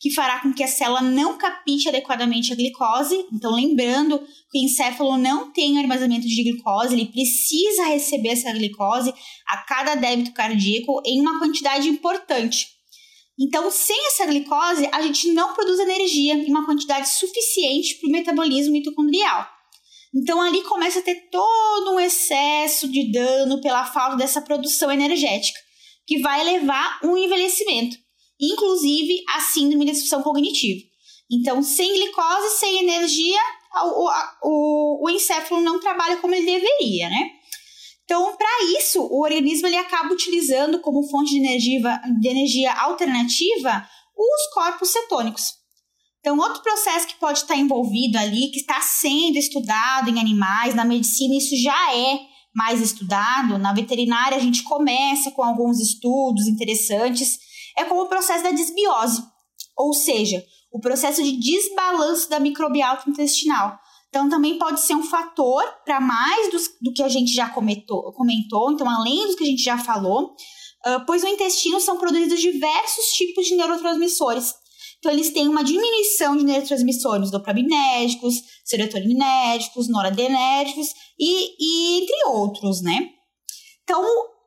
que 0.00 0.12
fará 0.12 0.41
com 0.41 0.53
que 0.53 0.62
a 0.62 0.69
célula 0.69 1.00
não 1.00 1.38
capite 1.38 1.88
adequadamente 1.88 2.53
a 2.53 2.57
glicose. 2.57 3.17
Então, 3.33 3.55
lembrando 3.55 4.19
que 4.50 4.59
o 4.59 4.62
encéfalo 4.62 5.17
não 5.17 5.50
tem 5.50 5.79
armazenamento 5.79 6.29
de 6.29 6.43
glicose, 6.43 6.95
ele 6.95 7.07
precisa 7.07 7.87
receber 7.87 8.29
essa 8.29 8.53
glicose 8.53 9.12
a 9.49 9.57
cada 9.64 9.95
débito 9.95 10.35
cardíaco 10.35 11.00
em 11.07 11.21
uma 11.21 11.38
quantidade 11.38 11.88
importante. 11.88 12.74
Então, 13.38 13.71
sem 13.71 14.07
essa 14.07 14.26
glicose, 14.26 14.88
a 14.93 15.03
gente 15.03 15.33
não 15.33 15.55
produz 15.55 15.79
energia 15.81 16.35
em 16.35 16.50
uma 16.50 16.64
quantidade 16.64 17.09
suficiente 17.09 17.97
para 17.97 18.09
o 18.09 18.12
metabolismo 18.12 18.73
mitocondrial. 18.73 19.49
Então, 20.14 20.41
ali 20.41 20.62
começa 20.62 21.00
a 21.00 21.03
ter 21.03 21.29
todo 21.31 21.93
um 21.93 22.00
excesso 22.00 22.88
de 22.88 23.11
dano 23.11 23.61
pela 23.61 23.85
falta 23.85 24.17
dessa 24.17 24.41
produção 24.41 24.93
energética, 24.93 25.59
que 26.07 26.21
vai 26.21 26.45
levar 26.45 27.00
um 27.03 27.17
envelhecimento, 27.17 27.97
inclusive 28.41 29.25
a 29.31 29.41
síndrome 29.41 29.85
de 29.85 29.93
disfunção 29.93 30.23
cognitiva. 30.23 30.81
Então, 31.29 31.62
sem 31.62 31.93
glicose, 31.93 32.59
sem 32.59 32.79
energia, 32.79 33.41
o, 33.83 34.11
o, 34.43 35.05
o 35.05 35.11
encéfalo 35.11 35.61
não 35.61 35.81
trabalha 35.81 36.19
como 36.19 36.35
ele 36.35 36.47
deveria, 36.47 37.09
né? 37.09 37.31
Então, 38.04 38.37
para 38.37 38.78
isso, 38.78 39.02
o 39.02 39.23
organismo 39.23 39.66
ele 39.66 39.76
acaba 39.76 40.12
utilizando 40.12 40.80
como 40.80 41.08
fonte 41.08 41.30
de 41.30 41.38
energia, 41.38 41.80
de 42.20 42.28
energia 42.28 42.73
alternativa 42.73 43.88
os 44.16 44.52
corpos 44.52 44.90
cetônicos. 44.90 45.54
Então, 46.20 46.38
outro 46.38 46.62
processo 46.62 47.06
que 47.06 47.16
pode 47.16 47.40
estar 47.40 47.56
envolvido 47.56 48.16
ali, 48.18 48.50
que 48.50 48.61
está 48.61 48.80
sendo 48.80 49.37
estudado 49.37 50.08
em 50.08 50.18
animais, 50.18 50.75
na 50.75 50.84
medicina 50.84 51.34
isso 51.34 51.56
já 51.56 51.94
é 51.94 52.20
mais 52.54 52.80
estudado, 52.80 53.58
na 53.58 53.73
veterinária 53.73 54.37
a 54.37 54.40
gente 54.40 54.62
começa 54.62 55.30
com 55.32 55.42
alguns 55.42 55.80
estudos 55.80 56.46
interessantes, 56.46 57.38
é 57.76 57.84
como 57.84 58.02
o 58.02 58.08
processo 58.08 58.44
da 58.44 58.52
desbiose, 58.52 59.23
ou 59.76 59.92
seja, 59.92 60.42
o 60.73 60.80
processo 60.80 61.23
de 61.23 61.32
desbalanço 61.32 62.30
da 62.30 62.38
microbiota 62.38 63.11
intestinal. 63.11 63.78
Então, 64.14 64.28
também 64.28 64.56
pode 64.56 64.80
ser 64.80 64.94
um 64.94 65.02
fator 65.02 65.64
para 65.85 66.00
mais 66.00 66.49
do, 66.52 66.59
do, 66.83 66.92
que 66.92 67.02
a 67.02 67.09
gente 67.09 67.35
já 67.35 67.50
comentou, 67.50 68.12
comentou, 68.12 68.71
então, 68.71 68.88
além 68.88 69.26
do 69.26 69.35
que 69.35 69.42
a 69.42 69.47
gente 69.49 69.64
já 69.64 69.76
falou, 69.76 70.26
uh, 70.87 71.04
pois 71.04 71.25
no 71.25 71.30
intestino 71.30 71.80
são 71.80 71.99
produzidos 71.99 72.40
diversos 72.40 73.06
tipos 73.06 73.44
de 73.44 73.56
neurotransmissores. 73.56 74.54
Então, 75.00 75.11
eles 75.11 75.30
têm 75.30 75.49
uma 75.49 75.64
diminuição 75.64 76.37
de 76.37 76.44
neurotransmissores 76.44 77.33
dopaminérgicos, 77.33 78.37
serotoninérgicos, 78.64 79.88
noradrenérgicos 79.88 80.94
e, 81.18 81.56
e 81.59 81.99
entre 82.02 82.28
outros, 82.28 82.83
né? 82.83 83.11
Então, 83.83 84.00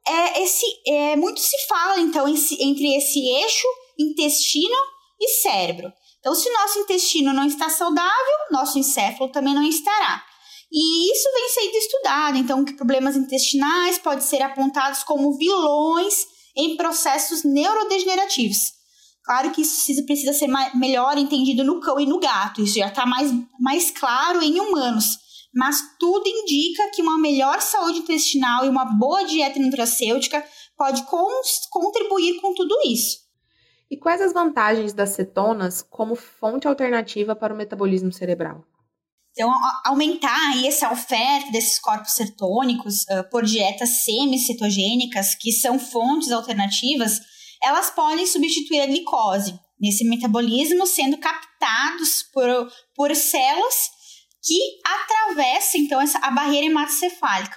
é, 0.07 0.43
esse, 0.43 0.65
é, 0.87 1.17
muito 1.17 1.41
se 1.41 1.57
fala, 1.67 1.99
então, 1.99 2.25
esse, 2.25 2.55
entre 2.63 2.95
esse 2.95 3.19
eixo 3.19 3.67
intestino 3.99 4.77
e 5.19 5.27
cérebro. 5.41 5.91
Então, 6.27 6.35
se 6.35 6.51
nosso 6.51 6.79
intestino 6.79 7.31
não 7.31 7.45
está 7.45 7.69
saudável, 7.69 8.35
nosso 8.51 8.77
encéfalo 8.77 9.31
também 9.31 9.53
não 9.53 9.63
estará. 9.63 10.21
E 10.69 11.09
isso 11.13 11.29
vem 11.33 11.47
sendo 11.47 11.77
estudado, 11.77 12.37
então, 12.37 12.65
que 12.65 12.73
problemas 12.73 13.15
intestinais 13.15 13.97
podem 13.97 14.19
ser 14.19 14.41
apontados 14.41 15.03
como 15.03 15.37
vilões 15.37 16.25
em 16.53 16.75
processos 16.75 17.45
neurodegenerativos. 17.45 18.73
Claro 19.23 19.51
que 19.51 19.61
isso 19.61 20.05
precisa 20.05 20.33
ser 20.33 20.49
melhor 20.75 21.17
entendido 21.17 21.63
no 21.63 21.79
cão 21.79 21.97
e 21.97 22.05
no 22.05 22.19
gato, 22.19 22.61
isso 22.61 22.77
já 22.77 22.87
está 22.87 23.05
mais, 23.05 23.31
mais 23.57 23.89
claro 23.91 24.43
em 24.43 24.59
humanos. 24.59 25.17
Mas 25.55 25.81
tudo 25.97 26.27
indica 26.27 26.91
que 26.93 27.01
uma 27.01 27.17
melhor 27.17 27.61
saúde 27.61 27.99
intestinal 27.99 28.65
e 28.65 28.69
uma 28.69 28.83
boa 28.83 29.23
dieta 29.23 29.61
nutracêutica 29.61 30.45
pode 30.77 31.05
contribuir 31.71 32.41
com 32.41 32.53
tudo 32.53 32.75
isso. 32.85 33.26
E 33.89 33.97
quais 33.97 34.21
as 34.21 34.33
vantagens 34.33 34.93
das 34.93 35.11
cetonas 35.11 35.81
como 35.81 36.15
fonte 36.15 36.67
alternativa 36.67 37.35
para 37.35 37.53
o 37.53 37.57
metabolismo 37.57 38.11
cerebral? 38.11 38.65
Então, 39.31 39.51
aumentar 39.85 40.35
aí 40.49 40.65
essa 40.65 40.91
oferta 40.91 41.51
desses 41.51 41.79
corpos 41.79 42.13
cetônicos 42.13 43.03
uh, 43.03 43.29
por 43.29 43.45
dietas 43.45 44.03
semicetogênicas, 44.03 45.35
que 45.35 45.51
são 45.51 45.77
fontes 45.77 46.31
alternativas, 46.31 47.19
elas 47.63 47.91
podem 47.91 48.25
substituir 48.25 48.81
a 48.81 48.87
glicose 48.87 49.57
nesse 49.79 50.03
metabolismo, 50.05 50.87
sendo 50.87 51.19
captados 51.19 52.23
por, 52.33 52.47
por 52.95 53.15
células 53.15 53.91
que 54.43 54.59
atravessam, 54.83 55.81
então, 55.81 56.01
essa, 56.01 56.17
a 56.19 56.31
barreira 56.31 56.65
hematocefálica. 56.65 57.55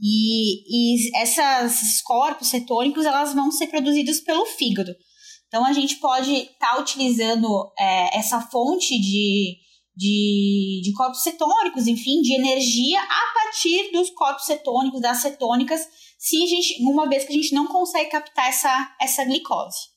E, 0.00 0.94
e 0.94 1.20
esses 1.20 2.00
corpos 2.02 2.48
cetônicos, 2.48 3.04
elas 3.04 3.34
vão 3.34 3.50
ser 3.50 3.66
produzidos 3.66 4.20
pelo 4.20 4.46
fígado. 4.46 4.94
Então 5.48 5.64
a 5.64 5.72
gente 5.72 5.96
pode 5.96 6.32
estar 6.32 6.74
tá 6.74 6.80
utilizando 6.80 7.72
é, 7.78 8.18
essa 8.18 8.40
fonte 8.40 8.98
de, 9.00 9.56
de, 9.96 10.80
de 10.84 10.92
corpos 10.92 11.22
cetônicos, 11.22 11.86
enfim, 11.86 12.20
de 12.20 12.34
energia 12.34 13.00
a 13.00 13.34
partir 13.34 13.90
dos 13.90 14.10
corpos 14.10 14.44
cetônicos, 14.44 15.00
das 15.00 15.18
cetônicas, 15.18 15.80
se 16.18 16.42
a 16.42 16.46
gente, 16.46 16.82
uma 16.82 17.08
vez 17.08 17.24
que 17.24 17.32
a 17.32 17.36
gente 17.36 17.54
não 17.54 17.66
consegue 17.66 18.10
captar 18.10 18.48
essa, 18.48 18.96
essa 19.00 19.24
glicose. 19.24 19.88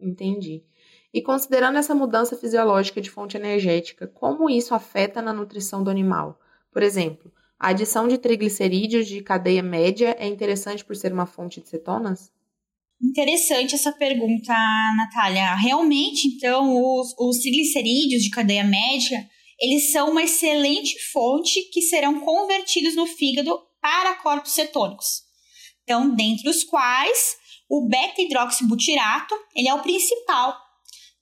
Entendi. 0.00 0.64
E 1.12 1.22
considerando 1.22 1.78
essa 1.78 1.94
mudança 1.94 2.36
fisiológica 2.36 3.00
de 3.00 3.10
fonte 3.10 3.36
energética, 3.36 4.06
como 4.06 4.48
isso 4.48 4.74
afeta 4.74 5.20
na 5.20 5.32
nutrição 5.32 5.82
do 5.82 5.90
animal? 5.90 6.38
Por 6.70 6.82
exemplo, 6.82 7.32
a 7.58 7.68
adição 7.68 8.06
de 8.06 8.18
triglicerídeos 8.18 9.06
de 9.06 9.20
cadeia 9.22 9.62
média 9.62 10.16
é 10.18 10.26
interessante 10.26 10.84
por 10.84 10.94
ser 10.94 11.12
uma 11.12 11.26
fonte 11.26 11.60
de 11.60 11.68
cetonas? 11.68 12.30
Interessante 13.00 13.76
essa 13.76 13.92
pergunta, 13.92 14.52
Natália. 14.96 15.54
Realmente, 15.54 16.26
então, 16.26 16.82
os, 16.82 17.14
os 17.18 17.38
triglicerídeos 17.38 18.22
de 18.22 18.30
cadeia 18.30 18.64
média, 18.64 19.28
eles 19.60 19.92
são 19.92 20.10
uma 20.10 20.22
excelente 20.24 20.98
fonte 21.12 21.62
que 21.72 21.80
serão 21.82 22.20
convertidos 22.20 22.96
no 22.96 23.06
fígado 23.06 23.56
para 23.80 24.16
corpos 24.16 24.52
cetônicos. 24.52 25.22
Então, 25.84 26.14
dentre 26.14 26.48
os 26.48 26.64
quais 26.64 27.36
o 27.70 27.86
beta-hidroxibutirato, 27.88 29.34
ele 29.54 29.68
é 29.68 29.74
o 29.74 29.82
principal. 29.82 30.56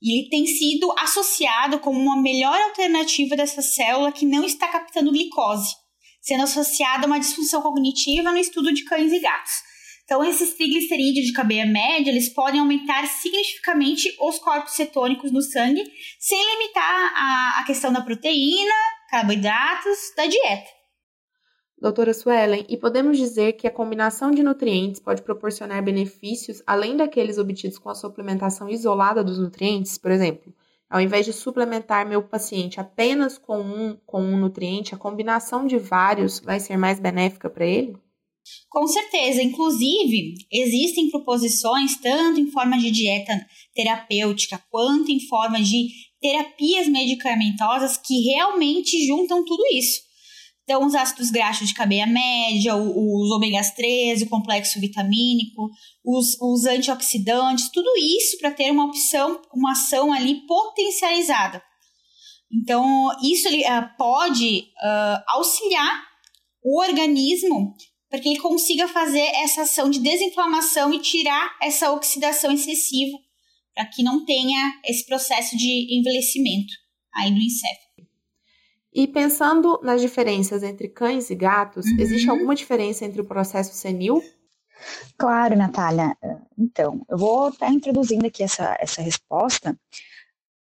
E 0.01 0.19
ele 0.19 0.29
tem 0.29 0.47
sido 0.47 0.93
associado 0.99 1.79
como 1.81 1.99
uma 1.99 2.21
melhor 2.21 2.59
alternativa 2.61 3.37
dessa 3.37 3.61
célula 3.61 4.13
que 4.13 4.25
não 4.25 4.45
está 4.45 4.69
captando 4.69 5.13
glicose, 5.13 5.75
sendo 6.23 6.45
associada 6.45 7.05
a 7.05 7.07
uma 7.07 7.21
disfunção 7.21 7.61
cognitiva 7.61 8.33
no 8.33 8.39
estudo 8.39 8.73
de 8.73 8.85
cães 8.85 9.13
e 9.13 9.21
gatos. 9.21 9.53
Então, 10.07 10.23
esses 10.23 10.55
triglicerídeos 10.55 11.27
de 11.27 11.33
cabeça 11.33 11.67
média, 11.67 12.11
eles 12.13 12.29
podem 12.29 12.61
aumentar 12.61 13.05
significativamente 13.09 14.09
os 14.21 14.39
corpos 14.39 14.75
cetônicos 14.75 15.33
no 15.33 15.43
sangue, 15.43 15.83
sem 16.21 16.39
limitar 16.55 17.13
a, 17.13 17.61
a 17.61 17.65
questão 17.67 17.93
da 17.93 18.01
proteína, 18.01 18.73
carboidratos, 19.11 19.99
da 20.17 20.27
dieta. 20.27 20.71
Doutora 21.77 22.15
Suelen, 22.15 22.65
e 22.69 22.77
podemos 22.77 23.19
dizer 23.19 23.55
que 23.55 23.67
a 23.67 23.71
combinação 23.71 24.31
de 24.31 24.45
nutrientes 24.45 25.01
pode 25.01 25.23
proporcionar 25.23 25.83
benefícios 25.83 26.63
além 26.65 26.97
daqueles 26.97 27.37
obtidos 27.37 27.77
com 27.77 27.91
a 27.91 27.95
suplementação 27.97 28.69
isolada 28.69 29.25
dos 29.25 29.41
nutrientes? 29.41 29.99
Por 29.99 30.13
exemplo, 30.13 30.55
ao 30.89 31.01
invés 31.01 31.27
de 31.27 31.33
suplementar 31.33 32.07
meu 32.07 32.23
paciente 32.23 32.79
apenas 32.79 33.39
com 33.39 33.61
um, 33.61 33.99
com 34.07 34.23
um 34.23 34.39
nutriente, 34.39 34.95
a 34.95 34.99
combinação 34.99 35.67
de 35.67 35.79
vários 35.79 36.39
vai 36.39 36.61
ser 36.61 36.77
mais 36.77 37.01
benéfica 37.01 37.51
para 37.51 37.67
ele? 37.67 38.06
Com 38.69 38.87
certeza, 38.87 39.43
inclusive, 39.43 40.35
existem 40.53 41.11
proposições 41.11 41.97
tanto 41.97 42.41
em 42.41 42.51
forma 42.51 42.79
de 42.79 42.91
dieta 42.91 43.47
terapêutica 43.75 44.63
quanto 44.71 45.11
em 45.11 45.21
forma 45.21 45.63
de 45.63 45.89
terapias 46.21 46.89
medicamentosas 46.89 47.97
que 47.97 48.21
realmente 48.23 49.07
juntam 49.07 49.45
tudo 49.45 49.63
isso. 49.73 50.07
Então, 50.67 50.85
os 50.85 50.97
ácidos 50.97 51.31
graxos 51.31 51.69
de 51.69 51.75
cadeia 51.75 52.09
média, 52.09 52.75
os 52.75 53.31
ômegas 53.31 53.71
3, 53.71 54.23
o 54.23 54.29
complexo 54.29 54.81
vitamínico, 54.81 55.71
os, 56.05 56.37
os 56.41 56.67
antioxidantes, 56.67 57.71
tudo 57.71 57.89
isso 57.97 58.37
para 58.39 58.51
ter 58.51 58.73
uma 58.73 58.87
opção, 58.87 59.41
uma 59.55 59.73
ação 59.73 60.13
ali 60.13 60.45
potencializada. 60.45 61.63
Então, 62.53 63.11
isso 63.23 63.49
uh, 63.49 63.97
pode 63.97 64.65
uh, 64.83 65.23
auxiliar 65.29 66.03
o 66.65 66.81
organismo 66.81 67.73
para 68.17 68.23
que 68.23 68.31
ele 68.31 68.41
consiga 68.41 68.89
fazer 68.89 69.27
essa 69.43 69.63
ação 69.63 69.91
de 69.91 70.01
desinflamação 70.01 70.91
e 70.95 71.01
tirar 71.01 71.55
essa 71.61 71.93
oxidação 71.93 72.51
excessiva, 72.51 73.19
para 73.75 73.85
que 73.85 74.03
não 74.03 74.25
tenha 74.25 74.81
esse 74.87 75.05
processo 75.05 75.55
de 75.55 75.99
envelhecimento 75.99 76.73
aí 77.15 77.31
do 77.31 77.39
encéfalo. 77.39 78.09
E 78.91 79.07
pensando 79.07 79.79
nas 79.83 80.01
diferenças 80.01 80.63
entre 80.63 80.89
cães 80.89 81.29
e 81.29 81.35
gatos, 81.35 81.85
uhum. 81.85 81.97
existe 81.99 82.31
alguma 82.31 82.55
diferença 82.55 83.05
entre 83.05 83.21
o 83.21 83.27
processo 83.27 83.75
senil? 83.75 84.25
Claro, 85.19 85.55
Natália. 85.55 86.17
Então, 86.59 87.05
eu 87.11 87.19
vou 87.19 87.51
estar 87.51 87.71
introduzindo 87.71 88.27
aqui 88.27 88.43
essa, 88.43 88.79
essa 88.81 89.03
resposta, 89.03 89.79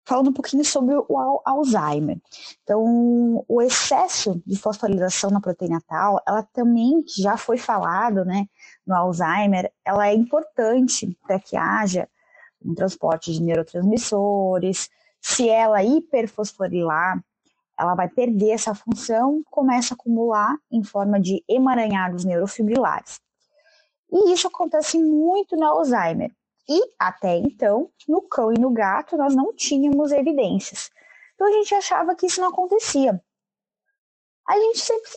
falando 0.07 0.31
um 0.31 0.33
pouquinho 0.33 0.65
sobre 0.65 0.95
o 0.95 1.41
Alzheimer. 1.45 2.19
Então, 2.63 3.45
o 3.49 3.61
excesso 3.61 4.41
de 4.47 4.57
fosforilação 4.57 5.31
na 5.31 5.41
proteína 5.41 5.83
tal, 5.87 6.23
ela 6.27 6.45
também 6.45 7.05
já 7.09 7.37
foi 7.37 7.59
falado, 7.59 8.25
né, 8.25 8.47
no 8.87 8.95
Alzheimer, 8.95 9.71
ela 9.85 10.07
é 10.07 10.15
importante 10.15 11.19
para 11.27 11.41
que 11.41 11.57
haja 11.57 12.09
um 12.65 12.73
transporte 12.73 13.33
de 13.33 13.43
neurotransmissores. 13.43 14.89
Se 15.21 15.49
ela 15.49 15.83
hiperfosforilar, 15.83 17.21
ela 17.79 17.95
vai 17.97 18.09
perder 18.09 18.51
essa 18.51 18.75
função, 18.75 19.43
começa 19.51 19.93
a 19.93 19.97
acumular 19.97 20.57
em 20.71 20.85
forma 20.85 21.21
de 21.21 21.45
emaranhados 21.49 22.25
neurofibrilares. 22.25 23.21
E 24.11 24.33
isso 24.33 24.47
acontece 24.47 24.99
muito 24.99 25.57
no 25.57 25.65
Alzheimer. 25.65 26.31
E 26.69 26.81
até 26.99 27.37
então, 27.37 27.91
no 28.09 28.23
cão 28.23 28.53
e 28.53 28.59
no 28.59 28.71
gato, 28.71 29.17
nós 29.17 29.35
não 29.35 29.55
tínhamos 29.55 30.11
evidências. 30.13 30.91
Então 31.35 31.47
a 31.47 31.53
gente 31.53 31.75
achava 31.75 32.15
que 32.15 32.27
isso 32.27 32.41
não 32.41 32.49
acontecia. 32.49 33.23
A 34.49 34.59
gente 34.59 34.79
sempre, 34.79 35.11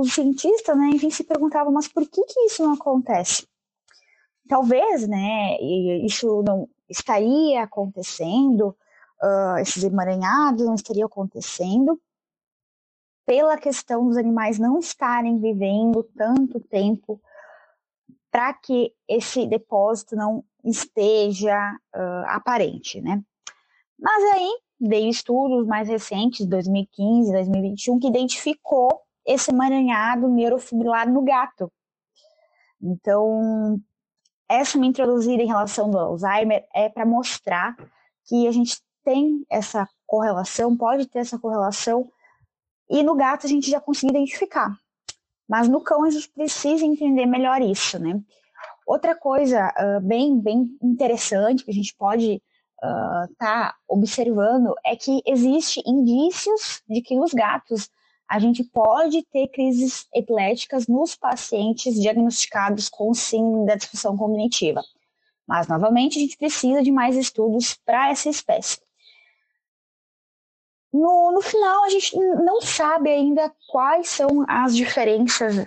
os 0.00 0.12
cientistas, 0.12 0.76
né, 0.76 0.92
a 0.94 0.98
gente 0.98 1.14
se 1.14 1.24
perguntava, 1.24 1.70
mas 1.70 1.88
por 1.88 2.08
que, 2.08 2.24
que 2.24 2.40
isso 2.40 2.62
não 2.62 2.74
acontece? 2.74 3.46
Talvez, 4.48 5.06
né, 5.06 5.56
isso 6.04 6.42
não 6.42 6.68
estaria 6.88 7.62
acontecendo 7.62 8.76
uh, 9.22 9.58
esses 9.58 9.84
emaranhados 9.84 10.66
não 10.66 10.74
estariam 10.74 11.06
acontecendo 11.06 12.00
pela 13.24 13.56
questão 13.56 14.06
dos 14.06 14.16
animais 14.16 14.58
não 14.58 14.78
estarem 14.78 15.38
vivendo 15.38 16.02
tanto 16.16 16.58
tempo 16.60 17.20
para 18.32 18.54
que 18.54 18.94
esse 19.06 19.46
depósito 19.46 20.16
não 20.16 20.42
esteja 20.64 21.76
uh, 21.94 22.24
aparente, 22.28 22.98
né? 23.02 23.22
Mas 24.00 24.24
aí 24.34 24.58
veio 24.80 25.10
estudos 25.10 25.66
mais 25.66 25.86
recentes, 25.86 26.46
2015, 26.46 27.30
2021, 27.30 28.00
que 28.00 28.08
identificou 28.08 28.88
esse 29.24 29.50
emaranhado 29.50 30.28
neurofibrilar 30.28 31.08
no 31.12 31.22
gato. 31.22 31.70
Então, 32.80 33.78
essa 34.48 34.78
me 34.78 34.88
introduzida 34.88 35.42
em 35.42 35.46
relação 35.46 35.90
do 35.90 35.98
Alzheimer 35.98 36.66
é 36.74 36.88
para 36.88 37.04
mostrar 37.04 37.76
que 38.24 38.48
a 38.48 38.50
gente 38.50 38.80
tem 39.04 39.44
essa 39.50 39.86
correlação, 40.06 40.76
pode 40.76 41.06
ter 41.06 41.18
essa 41.18 41.38
correlação, 41.38 42.10
e 42.88 43.02
no 43.02 43.14
gato 43.14 43.46
a 43.46 43.48
gente 43.48 43.70
já 43.70 43.80
conseguiu 43.80 44.16
identificar. 44.16 44.76
Mas 45.52 45.68
no 45.68 45.82
cão 45.82 46.02
a 46.02 46.10
gente 46.10 46.30
precisa 46.30 46.82
entender 46.82 47.26
melhor 47.26 47.60
isso, 47.60 47.98
né? 47.98 48.18
Outra 48.86 49.14
coisa 49.14 49.70
uh, 49.78 50.00
bem, 50.00 50.40
bem 50.40 50.78
interessante 50.82 51.62
que 51.62 51.70
a 51.70 51.74
gente 51.74 51.94
pode 51.94 52.40
estar 52.82 53.28
uh, 53.28 53.34
tá 53.36 53.74
observando 53.86 54.74
é 54.82 54.96
que 54.96 55.20
existe 55.26 55.82
indícios 55.86 56.82
de 56.88 57.02
que 57.02 57.14
nos 57.14 57.34
gatos 57.34 57.90
a 58.26 58.38
gente 58.38 58.64
pode 58.64 59.22
ter 59.26 59.46
crises 59.48 60.06
epiléticas 60.14 60.86
nos 60.86 61.14
pacientes 61.14 62.00
diagnosticados 62.00 62.88
com 62.88 63.12
síndrome 63.12 63.66
da 63.66 63.74
disfunção 63.74 64.16
cognitiva. 64.16 64.82
Mas, 65.46 65.68
novamente, 65.68 66.16
a 66.16 66.22
gente 66.22 66.38
precisa 66.38 66.82
de 66.82 66.90
mais 66.90 67.14
estudos 67.14 67.78
para 67.84 68.08
essa 68.08 68.30
espécie. 68.30 68.78
No, 70.92 71.32
no 71.32 71.40
final, 71.40 71.84
a 71.84 71.88
gente 71.88 72.14
não 72.16 72.60
sabe 72.60 73.08
ainda 73.08 73.50
quais 73.70 74.08
são 74.08 74.44
as 74.46 74.76
diferenças 74.76 75.64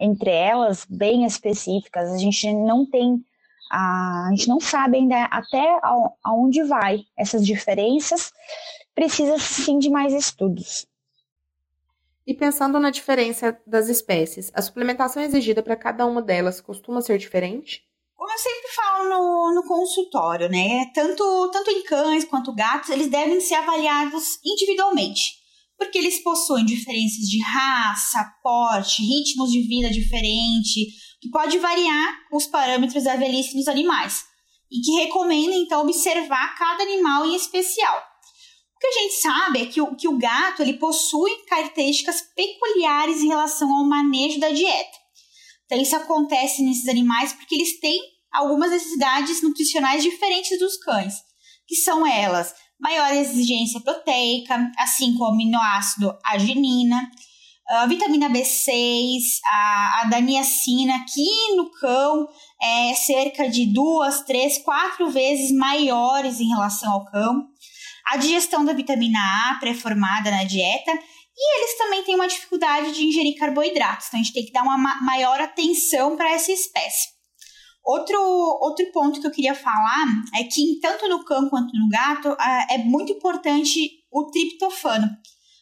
entre 0.00 0.30
elas, 0.30 0.84
bem 0.90 1.24
específicas. 1.24 2.10
A 2.10 2.18
gente 2.18 2.52
não 2.52 2.84
tem, 2.84 3.24
a 3.70 4.28
gente 4.30 4.48
não 4.48 4.58
sabe 4.58 4.96
ainda 4.96 5.24
até 5.26 5.78
aonde 6.24 6.64
vai 6.64 7.04
essas 7.16 7.46
diferenças. 7.46 8.32
Precisa 8.92 9.38
sim 9.38 9.78
de 9.78 9.88
mais 9.88 10.12
estudos. 10.12 10.86
E 12.26 12.34
pensando 12.34 12.80
na 12.80 12.90
diferença 12.90 13.56
das 13.64 13.88
espécies, 13.88 14.50
a 14.52 14.60
suplementação 14.60 15.22
exigida 15.22 15.62
para 15.62 15.76
cada 15.76 16.04
uma 16.04 16.20
delas 16.20 16.60
costuma 16.60 17.00
ser 17.00 17.18
diferente? 17.18 17.85
Como 18.16 18.32
eu 18.32 18.38
sempre 18.38 18.68
falo 18.74 19.08
no, 19.10 19.54
no 19.54 19.62
consultório, 19.68 20.48
né? 20.48 20.90
Tanto, 20.94 21.50
tanto 21.52 21.70
em 21.70 21.82
cães 21.82 22.24
quanto 22.24 22.54
gatos, 22.54 22.88
eles 22.88 23.08
devem 23.08 23.38
ser 23.40 23.56
avaliados 23.56 24.38
individualmente, 24.42 25.34
porque 25.76 25.98
eles 25.98 26.22
possuem 26.22 26.64
diferenças 26.64 27.26
de 27.28 27.38
raça, 27.42 28.24
porte, 28.42 29.02
ritmos 29.02 29.50
de 29.50 29.60
vida 29.68 29.90
diferente, 29.90 30.86
que 31.20 31.28
pode 31.30 31.58
variar 31.58 32.18
os 32.32 32.46
parâmetros 32.46 33.04
da 33.04 33.16
velhice 33.16 33.54
dos 33.54 33.68
animais, 33.68 34.24
e 34.72 34.80
que 34.80 34.92
recomenda 34.92 35.54
então 35.54 35.82
observar 35.82 36.56
cada 36.56 36.84
animal 36.84 37.26
em 37.26 37.36
especial. 37.36 37.98
O 37.98 38.78
que 38.78 38.86
a 38.86 38.92
gente 38.92 39.14
sabe 39.14 39.62
é 39.62 39.66
que 39.66 39.80
o, 39.80 39.94
que 39.94 40.08
o 40.08 40.16
gato 40.16 40.62
ele 40.62 40.74
possui 40.74 41.34
características 41.48 42.22
peculiares 42.34 43.22
em 43.22 43.28
relação 43.28 43.70
ao 43.74 43.84
manejo 43.84 44.40
da 44.40 44.48
dieta. 44.50 45.05
Então, 45.66 45.80
isso 45.80 45.96
acontece 45.96 46.62
nesses 46.62 46.88
animais 46.88 47.32
porque 47.32 47.54
eles 47.54 47.78
têm 47.80 47.98
algumas 48.32 48.70
necessidades 48.70 49.42
nutricionais 49.42 50.02
diferentes 50.02 50.58
dos 50.58 50.76
cães, 50.78 51.14
que 51.66 51.76
são 51.76 52.06
elas 52.06 52.54
maior 52.78 53.12
exigência 53.12 53.80
proteica, 53.80 54.70
assim 54.78 55.14
como 55.16 55.32
aminoácido 55.32 56.16
arginina, 56.24 57.10
a 57.68 57.86
vitamina 57.86 58.30
B6, 58.30 59.18
a, 59.52 60.02
a 60.02 60.04
daniacina, 60.04 61.04
que 61.12 61.56
no 61.56 61.70
cão 61.72 62.28
é 62.62 62.94
cerca 62.94 63.48
de 63.48 63.66
duas, 63.66 64.20
três, 64.20 64.58
quatro 64.58 65.10
vezes 65.10 65.50
maiores 65.50 66.38
em 66.38 66.48
relação 66.48 66.92
ao 66.92 67.04
cão. 67.06 67.48
A 68.06 68.18
digestão 68.18 68.64
da 68.64 68.72
vitamina 68.72 69.18
A 69.18 69.58
pré-formada 69.58 70.30
na 70.30 70.44
dieta 70.44 70.92
e 71.36 71.58
eles 71.58 71.76
também 71.76 72.02
têm 72.02 72.14
uma 72.14 72.26
dificuldade 72.26 72.92
de 72.92 73.04
ingerir 73.04 73.38
carboidratos, 73.38 74.06
então 74.06 74.18
a 74.18 74.22
gente 74.22 74.32
tem 74.32 74.46
que 74.46 74.52
dar 74.52 74.62
uma 74.62 74.78
maior 74.78 75.40
atenção 75.40 76.16
para 76.16 76.32
essa 76.32 76.50
espécie. 76.50 77.14
Outro, 77.84 78.18
outro 78.60 78.90
ponto 78.90 79.20
que 79.20 79.26
eu 79.26 79.30
queria 79.30 79.54
falar 79.54 80.06
é 80.34 80.44
que, 80.44 80.80
tanto 80.80 81.08
no 81.08 81.24
cão 81.24 81.48
quanto 81.48 81.70
no 81.78 81.88
gato, 81.88 82.36
é 82.68 82.78
muito 82.78 83.12
importante 83.12 83.90
o 84.10 84.28
triptofano, 84.30 85.08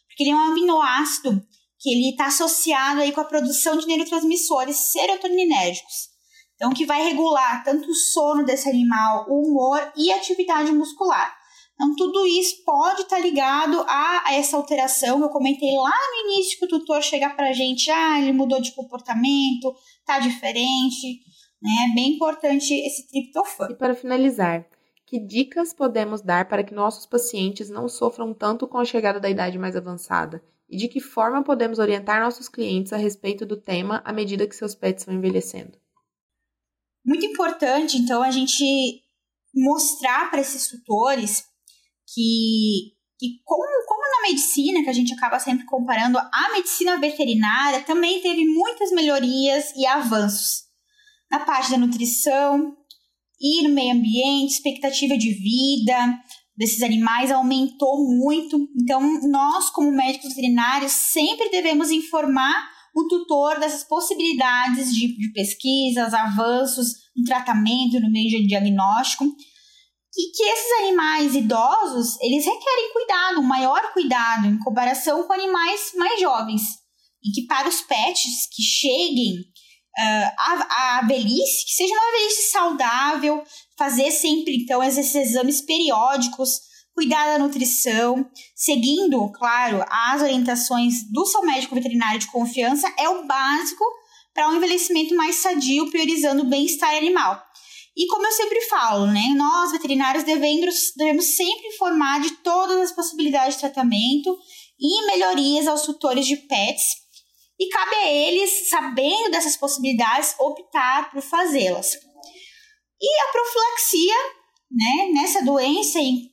porque 0.07 0.23
ele 0.23 0.31
é 0.31 0.35
um 0.35 0.51
aminoácido 0.51 1.39
que 1.77 1.89
ele 1.91 2.09
está 2.11 2.27
associado 2.27 3.01
aí 3.01 3.11
com 3.11 3.21
a 3.21 3.25
produção 3.25 3.77
de 3.77 3.85
neurotransmissores 3.85 4.75
serotoninérgicos. 4.75 6.15
Então, 6.55 6.71
que 6.71 6.85
vai 6.85 7.03
regular 7.03 7.63
tanto 7.63 7.91
o 7.91 7.93
sono 7.93 8.43
desse 8.43 8.67
animal, 8.69 9.25
o 9.29 9.45
humor 9.45 9.91
e 9.95 10.11
a 10.11 10.15
atividade 10.15 10.71
muscular. 10.71 11.35
Então, 11.75 11.93
tudo 11.95 12.25
isso 12.25 12.63
pode 12.63 13.01
estar 13.01 13.17
tá 13.17 13.21
ligado 13.21 13.81
a, 13.81 14.29
a, 14.29 14.33
essa 14.33 14.55
alteração 14.55 15.17
que 15.17 15.25
eu 15.25 15.29
comentei 15.29 15.75
lá 15.75 15.91
no 15.91 16.31
início, 16.31 16.57
que 16.57 16.65
o 16.65 16.69
tutor 16.69 17.03
chega 17.03 17.29
para 17.29 17.49
a 17.49 17.53
gente, 17.53 17.91
ah, 17.91 18.19
ele 18.19 18.31
mudou 18.31 18.61
de 18.61 18.71
comportamento, 18.71 19.75
tá 20.05 20.17
diferente, 20.19 21.21
né? 21.61 21.71
É 21.91 21.93
bem 21.93 22.15
importante 22.15 22.73
esse 22.73 23.07
triptofano. 23.09 23.73
E 23.73 23.75
para 23.75 23.93
finalizar, 23.93 24.65
que 25.05 25.19
dicas 25.19 25.73
podemos 25.73 26.21
dar 26.21 26.47
para 26.47 26.63
que 26.63 26.73
nossos 26.73 27.05
pacientes 27.05 27.69
não 27.69 27.89
sofram 27.89 28.33
tanto 28.33 28.67
com 28.67 28.77
a 28.77 28.85
chegada 28.85 29.19
da 29.19 29.29
idade 29.29 29.59
mais 29.59 29.75
avançada? 29.75 30.41
E 30.69 30.77
de 30.77 30.87
que 30.87 30.99
forma 30.99 31.43
podemos 31.43 31.77
orientar 31.77 32.21
nossos 32.21 32.47
clientes 32.47 32.91
a 32.93 32.97
respeito 32.97 33.45
do 33.45 33.57
tema 33.57 34.01
à 34.03 34.11
medida 34.11 34.47
que 34.47 34.55
seus 34.55 34.73
pets 34.73 35.05
vão 35.05 35.15
envelhecendo? 35.15 35.77
Muito 37.05 37.25
importante, 37.25 37.97
então, 37.97 38.23
a 38.23 38.31
gente 38.31 39.03
mostrar 39.53 40.31
para 40.31 40.41
esses 40.41 40.67
tutores 40.67 41.45
que, 42.13 42.93
que 43.19 43.39
como, 43.43 43.63
como 43.87 44.01
na 44.01 44.29
medicina, 44.29 44.83
que 44.83 44.89
a 44.89 44.93
gente 44.93 45.13
acaba 45.13 45.39
sempre 45.39 45.65
comparando, 45.65 46.17
a 46.17 46.51
medicina 46.53 46.97
veterinária 46.97 47.81
também 47.81 48.21
teve 48.21 48.45
muitas 48.45 48.91
melhorias 48.91 49.73
e 49.75 49.85
avanços 49.85 50.65
na 51.31 51.39
parte 51.39 51.71
da 51.71 51.77
nutrição, 51.77 52.75
e 53.39 53.63
no 53.63 53.73
meio 53.73 53.93
ambiente, 53.93 54.53
expectativa 54.53 55.17
de 55.17 55.31
vida 55.31 56.19
desses 56.57 56.81
animais 56.81 57.31
aumentou 57.31 58.07
muito. 58.17 58.57
Então, 58.81 59.01
nós, 59.29 59.69
como 59.71 59.91
médicos 59.91 60.29
veterinários, 60.29 60.91
sempre 60.91 61.49
devemos 61.49 61.91
informar 61.91 62.69
o 62.95 63.07
tutor 63.07 63.59
dessas 63.59 63.83
possibilidades 63.83 64.93
de, 64.93 65.17
de 65.17 65.33
pesquisas, 65.33 66.13
avanços 66.13 66.93
no 67.15 67.25
tratamento, 67.25 67.99
no 67.99 68.09
meio 68.09 68.29
de 68.29 68.47
diagnóstico, 68.47 69.25
e 70.17 70.31
que 70.31 70.43
esses 70.43 70.71
animais 70.79 71.35
idosos, 71.35 72.17
eles 72.21 72.45
requerem 72.45 72.93
cuidado, 72.93 73.39
um 73.41 73.43
maior 73.43 73.91
cuidado 73.91 74.47
em 74.47 74.57
comparação 74.59 75.23
com 75.23 75.33
animais 75.33 75.91
mais 75.95 76.19
jovens. 76.19 76.61
E 77.23 77.31
que 77.31 77.45
para 77.47 77.67
os 77.67 77.81
pets 77.81 78.47
que 78.53 78.61
cheguem 78.61 79.39
uh, 79.39 80.31
a, 80.37 80.99
a 80.99 81.01
velhice, 81.01 81.65
que 81.65 81.73
seja 81.73 81.93
uma 81.93 82.11
velhice 82.11 82.51
saudável, 82.51 83.43
fazer 83.77 84.11
sempre, 84.11 84.55
então, 84.63 84.81
esses 84.81 85.13
exames 85.13 85.61
periódicos, 85.61 86.61
cuidar 86.93 87.25
da 87.25 87.39
nutrição, 87.43 88.25
seguindo, 88.55 89.29
claro, 89.33 89.83
as 89.89 90.21
orientações 90.21 91.11
do 91.11 91.25
seu 91.25 91.41
médico 91.41 91.75
veterinário 91.75 92.19
de 92.19 92.31
confiança, 92.31 92.87
é 92.97 93.09
o 93.09 93.25
básico 93.27 93.83
para 94.33 94.47
um 94.47 94.55
envelhecimento 94.55 95.13
mais 95.15 95.35
sadio, 95.35 95.89
priorizando 95.91 96.43
o 96.43 96.49
bem-estar 96.49 96.95
animal. 96.95 97.44
E 97.97 98.07
como 98.07 98.25
eu 98.27 98.31
sempre 98.31 98.59
falo, 98.61 99.07
né, 99.07 99.33
nós 99.37 99.71
veterinários 99.71 100.25
devemos, 100.25 100.91
devemos 100.97 101.25
sempre 101.25 101.67
informar 101.67 102.19
de 102.21 102.31
todas 102.37 102.77
as 102.81 102.91
possibilidades 102.91 103.55
de 103.55 103.61
tratamento 103.61 104.37
e 104.77 105.05
melhorias 105.05 105.65
aos 105.65 105.83
tutores 105.83 106.25
de 106.25 106.35
pets 106.35 107.05
e 107.57 107.69
cabe 107.69 107.95
a 107.95 108.11
eles, 108.11 108.69
sabendo 108.69 109.31
dessas 109.31 109.55
possibilidades, 109.55 110.35
optar 110.37 111.09
por 111.09 111.21
fazê-las. 111.21 111.93
E 113.01 113.21
a 113.21 113.31
profilaxia, 113.31 114.15
né, 114.71 115.11
nessa 115.13 115.43
doença, 115.43 115.99
e 115.99 116.31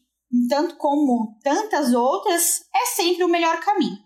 tanto 0.48 0.77
como 0.77 1.38
tantas 1.42 1.92
outras, 1.94 2.62
é 2.75 2.87
sempre 2.87 3.22
o 3.22 3.29
melhor 3.29 3.61
caminho. 3.61 3.98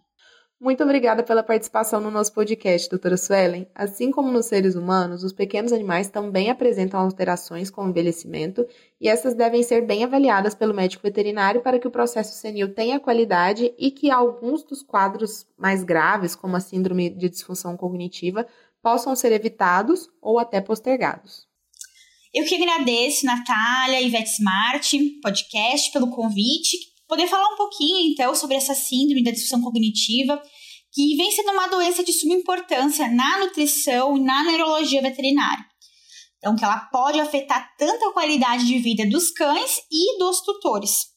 Muito 0.59 0.83
obrigada 0.83 1.23
pela 1.23 1.43
participação 1.43 2.01
no 2.01 2.11
nosso 2.11 2.33
podcast, 2.33 2.89
doutora 2.89 3.19
Suelen. 3.19 3.69
Assim 3.75 4.11
como 4.11 4.33
nos 4.33 4.47
seres 4.47 4.75
humanos, 4.75 5.23
os 5.23 5.33
pequenos 5.33 5.71
animais 5.71 6.09
também 6.09 6.49
apresentam 6.49 6.99
alterações 6.99 7.69
com 7.69 7.85
o 7.85 7.91
envelhecimento 7.91 8.67
e 8.99 9.07
essas 9.07 9.35
devem 9.35 9.63
ser 9.63 9.85
bem 9.85 10.03
avaliadas 10.03 10.55
pelo 10.55 10.73
médico 10.73 11.03
veterinário 11.03 11.61
para 11.61 11.79
que 11.79 11.87
o 11.87 11.91
processo 11.91 12.35
senil 12.35 12.73
tenha 12.73 12.99
qualidade 12.99 13.75
e 13.79 13.91
que 13.91 14.11
alguns 14.11 14.65
dos 14.65 14.83
quadros 14.83 15.47
mais 15.59 15.85
graves, 15.85 16.35
como 16.35 16.57
a 16.57 16.61
síndrome 16.61 17.11
de 17.11 17.29
disfunção 17.29 17.77
cognitiva, 17.77 18.47
possam 18.83 19.15
ser 19.15 19.33
evitados 19.33 20.09
ou 20.23 20.39
até 20.39 20.63
postergados. 20.63 21.47
Eu 22.33 22.47
que 22.47 22.55
agradeço, 22.55 23.27
Natália 23.27 24.01
e 24.01 24.09
Vet 24.09 24.27
Smart 24.27 25.21
Podcast, 25.23 25.93
pelo 25.93 26.11
convite 26.11 26.96
poder 27.09 27.27
falar 27.27 27.53
um 27.53 27.57
pouquinho, 27.57 28.11
então, 28.11 28.35
sobre 28.35 28.57
essa 28.57 28.75
síndrome 28.75 29.23
da 29.23 29.31
disfunção 29.31 29.63
cognitiva, 29.63 30.41
que 30.93 31.17
vem 31.17 31.31
sendo 31.31 31.53
uma 31.53 31.69
doença 31.69 32.03
de 32.03 32.13
suma 32.13 32.35
importância 32.35 33.09
na 33.09 33.39
nutrição 33.39 34.17
e 34.17 34.21
na 34.21 34.45
neurologia 34.45 35.03
veterinária. 35.03 35.65
Então, 36.39 36.57
que 36.57 36.65
ela 36.65 36.79
pode 36.93 37.21
afetar 37.21 37.75
tanto 37.79 38.05
a 38.05 38.13
qualidade 38.13 38.67
de 38.67 38.79
vida 38.79 39.09
dos 39.09 39.31
cães 39.31 39.79
e 39.91 40.19
dos 40.19 40.41
tutores. 40.41 41.17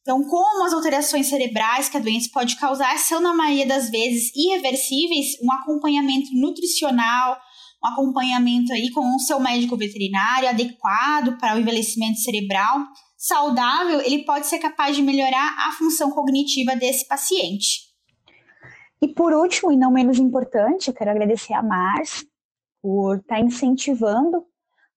Então, 0.00 0.22
como 0.22 0.64
as 0.64 0.72
alterações 0.74 1.26
cerebrais 1.28 1.88
que 1.88 1.96
a 1.96 2.00
doença 2.00 2.28
pode 2.32 2.56
causar 2.56 2.98
são, 2.98 3.20
na 3.20 3.34
maioria 3.34 3.66
das 3.66 3.88
vezes, 3.90 4.30
irreversíveis, 4.36 5.28
um 5.42 5.50
acompanhamento 5.50 6.28
nutricional, 6.34 7.38
um 7.82 7.88
acompanhamento 7.88 8.72
aí 8.72 8.90
com 8.90 9.00
o 9.00 9.18
seu 9.18 9.40
médico 9.40 9.76
veterinário 9.78 10.48
adequado 10.48 11.38
para 11.38 11.56
o 11.56 11.60
envelhecimento 11.60 12.20
cerebral, 12.20 12.80
saudável, 13.24 14.02
ele 14.02 14.22
pode 14.26 14.46
ser 14.46 14.58
capaz 14.58 14.94
de 14.94 15.02
melhorar 15.02 15.56
a 15.66 15.72
função 15.72 16.10
cognitiva 16.10 16.76
desse 16.76 17.08
paciente. 17.08 17.94
E 19.00 19.08
por 19.08 19.32
último, 19.32 19.72
e 19.72 19.76
não 19.78 19.90
menos 19.90 20.18
importante, 20.18 20.88
eu 20.88 20.94
quero 20.94 21.10
agradecer 21.10 21.54
a 21.54 21.62
Mars 21.62 22.26
por 22.82 23.16
estar 23.16 23.36
tá 23.36 23.40
incentivando 23.40 24.44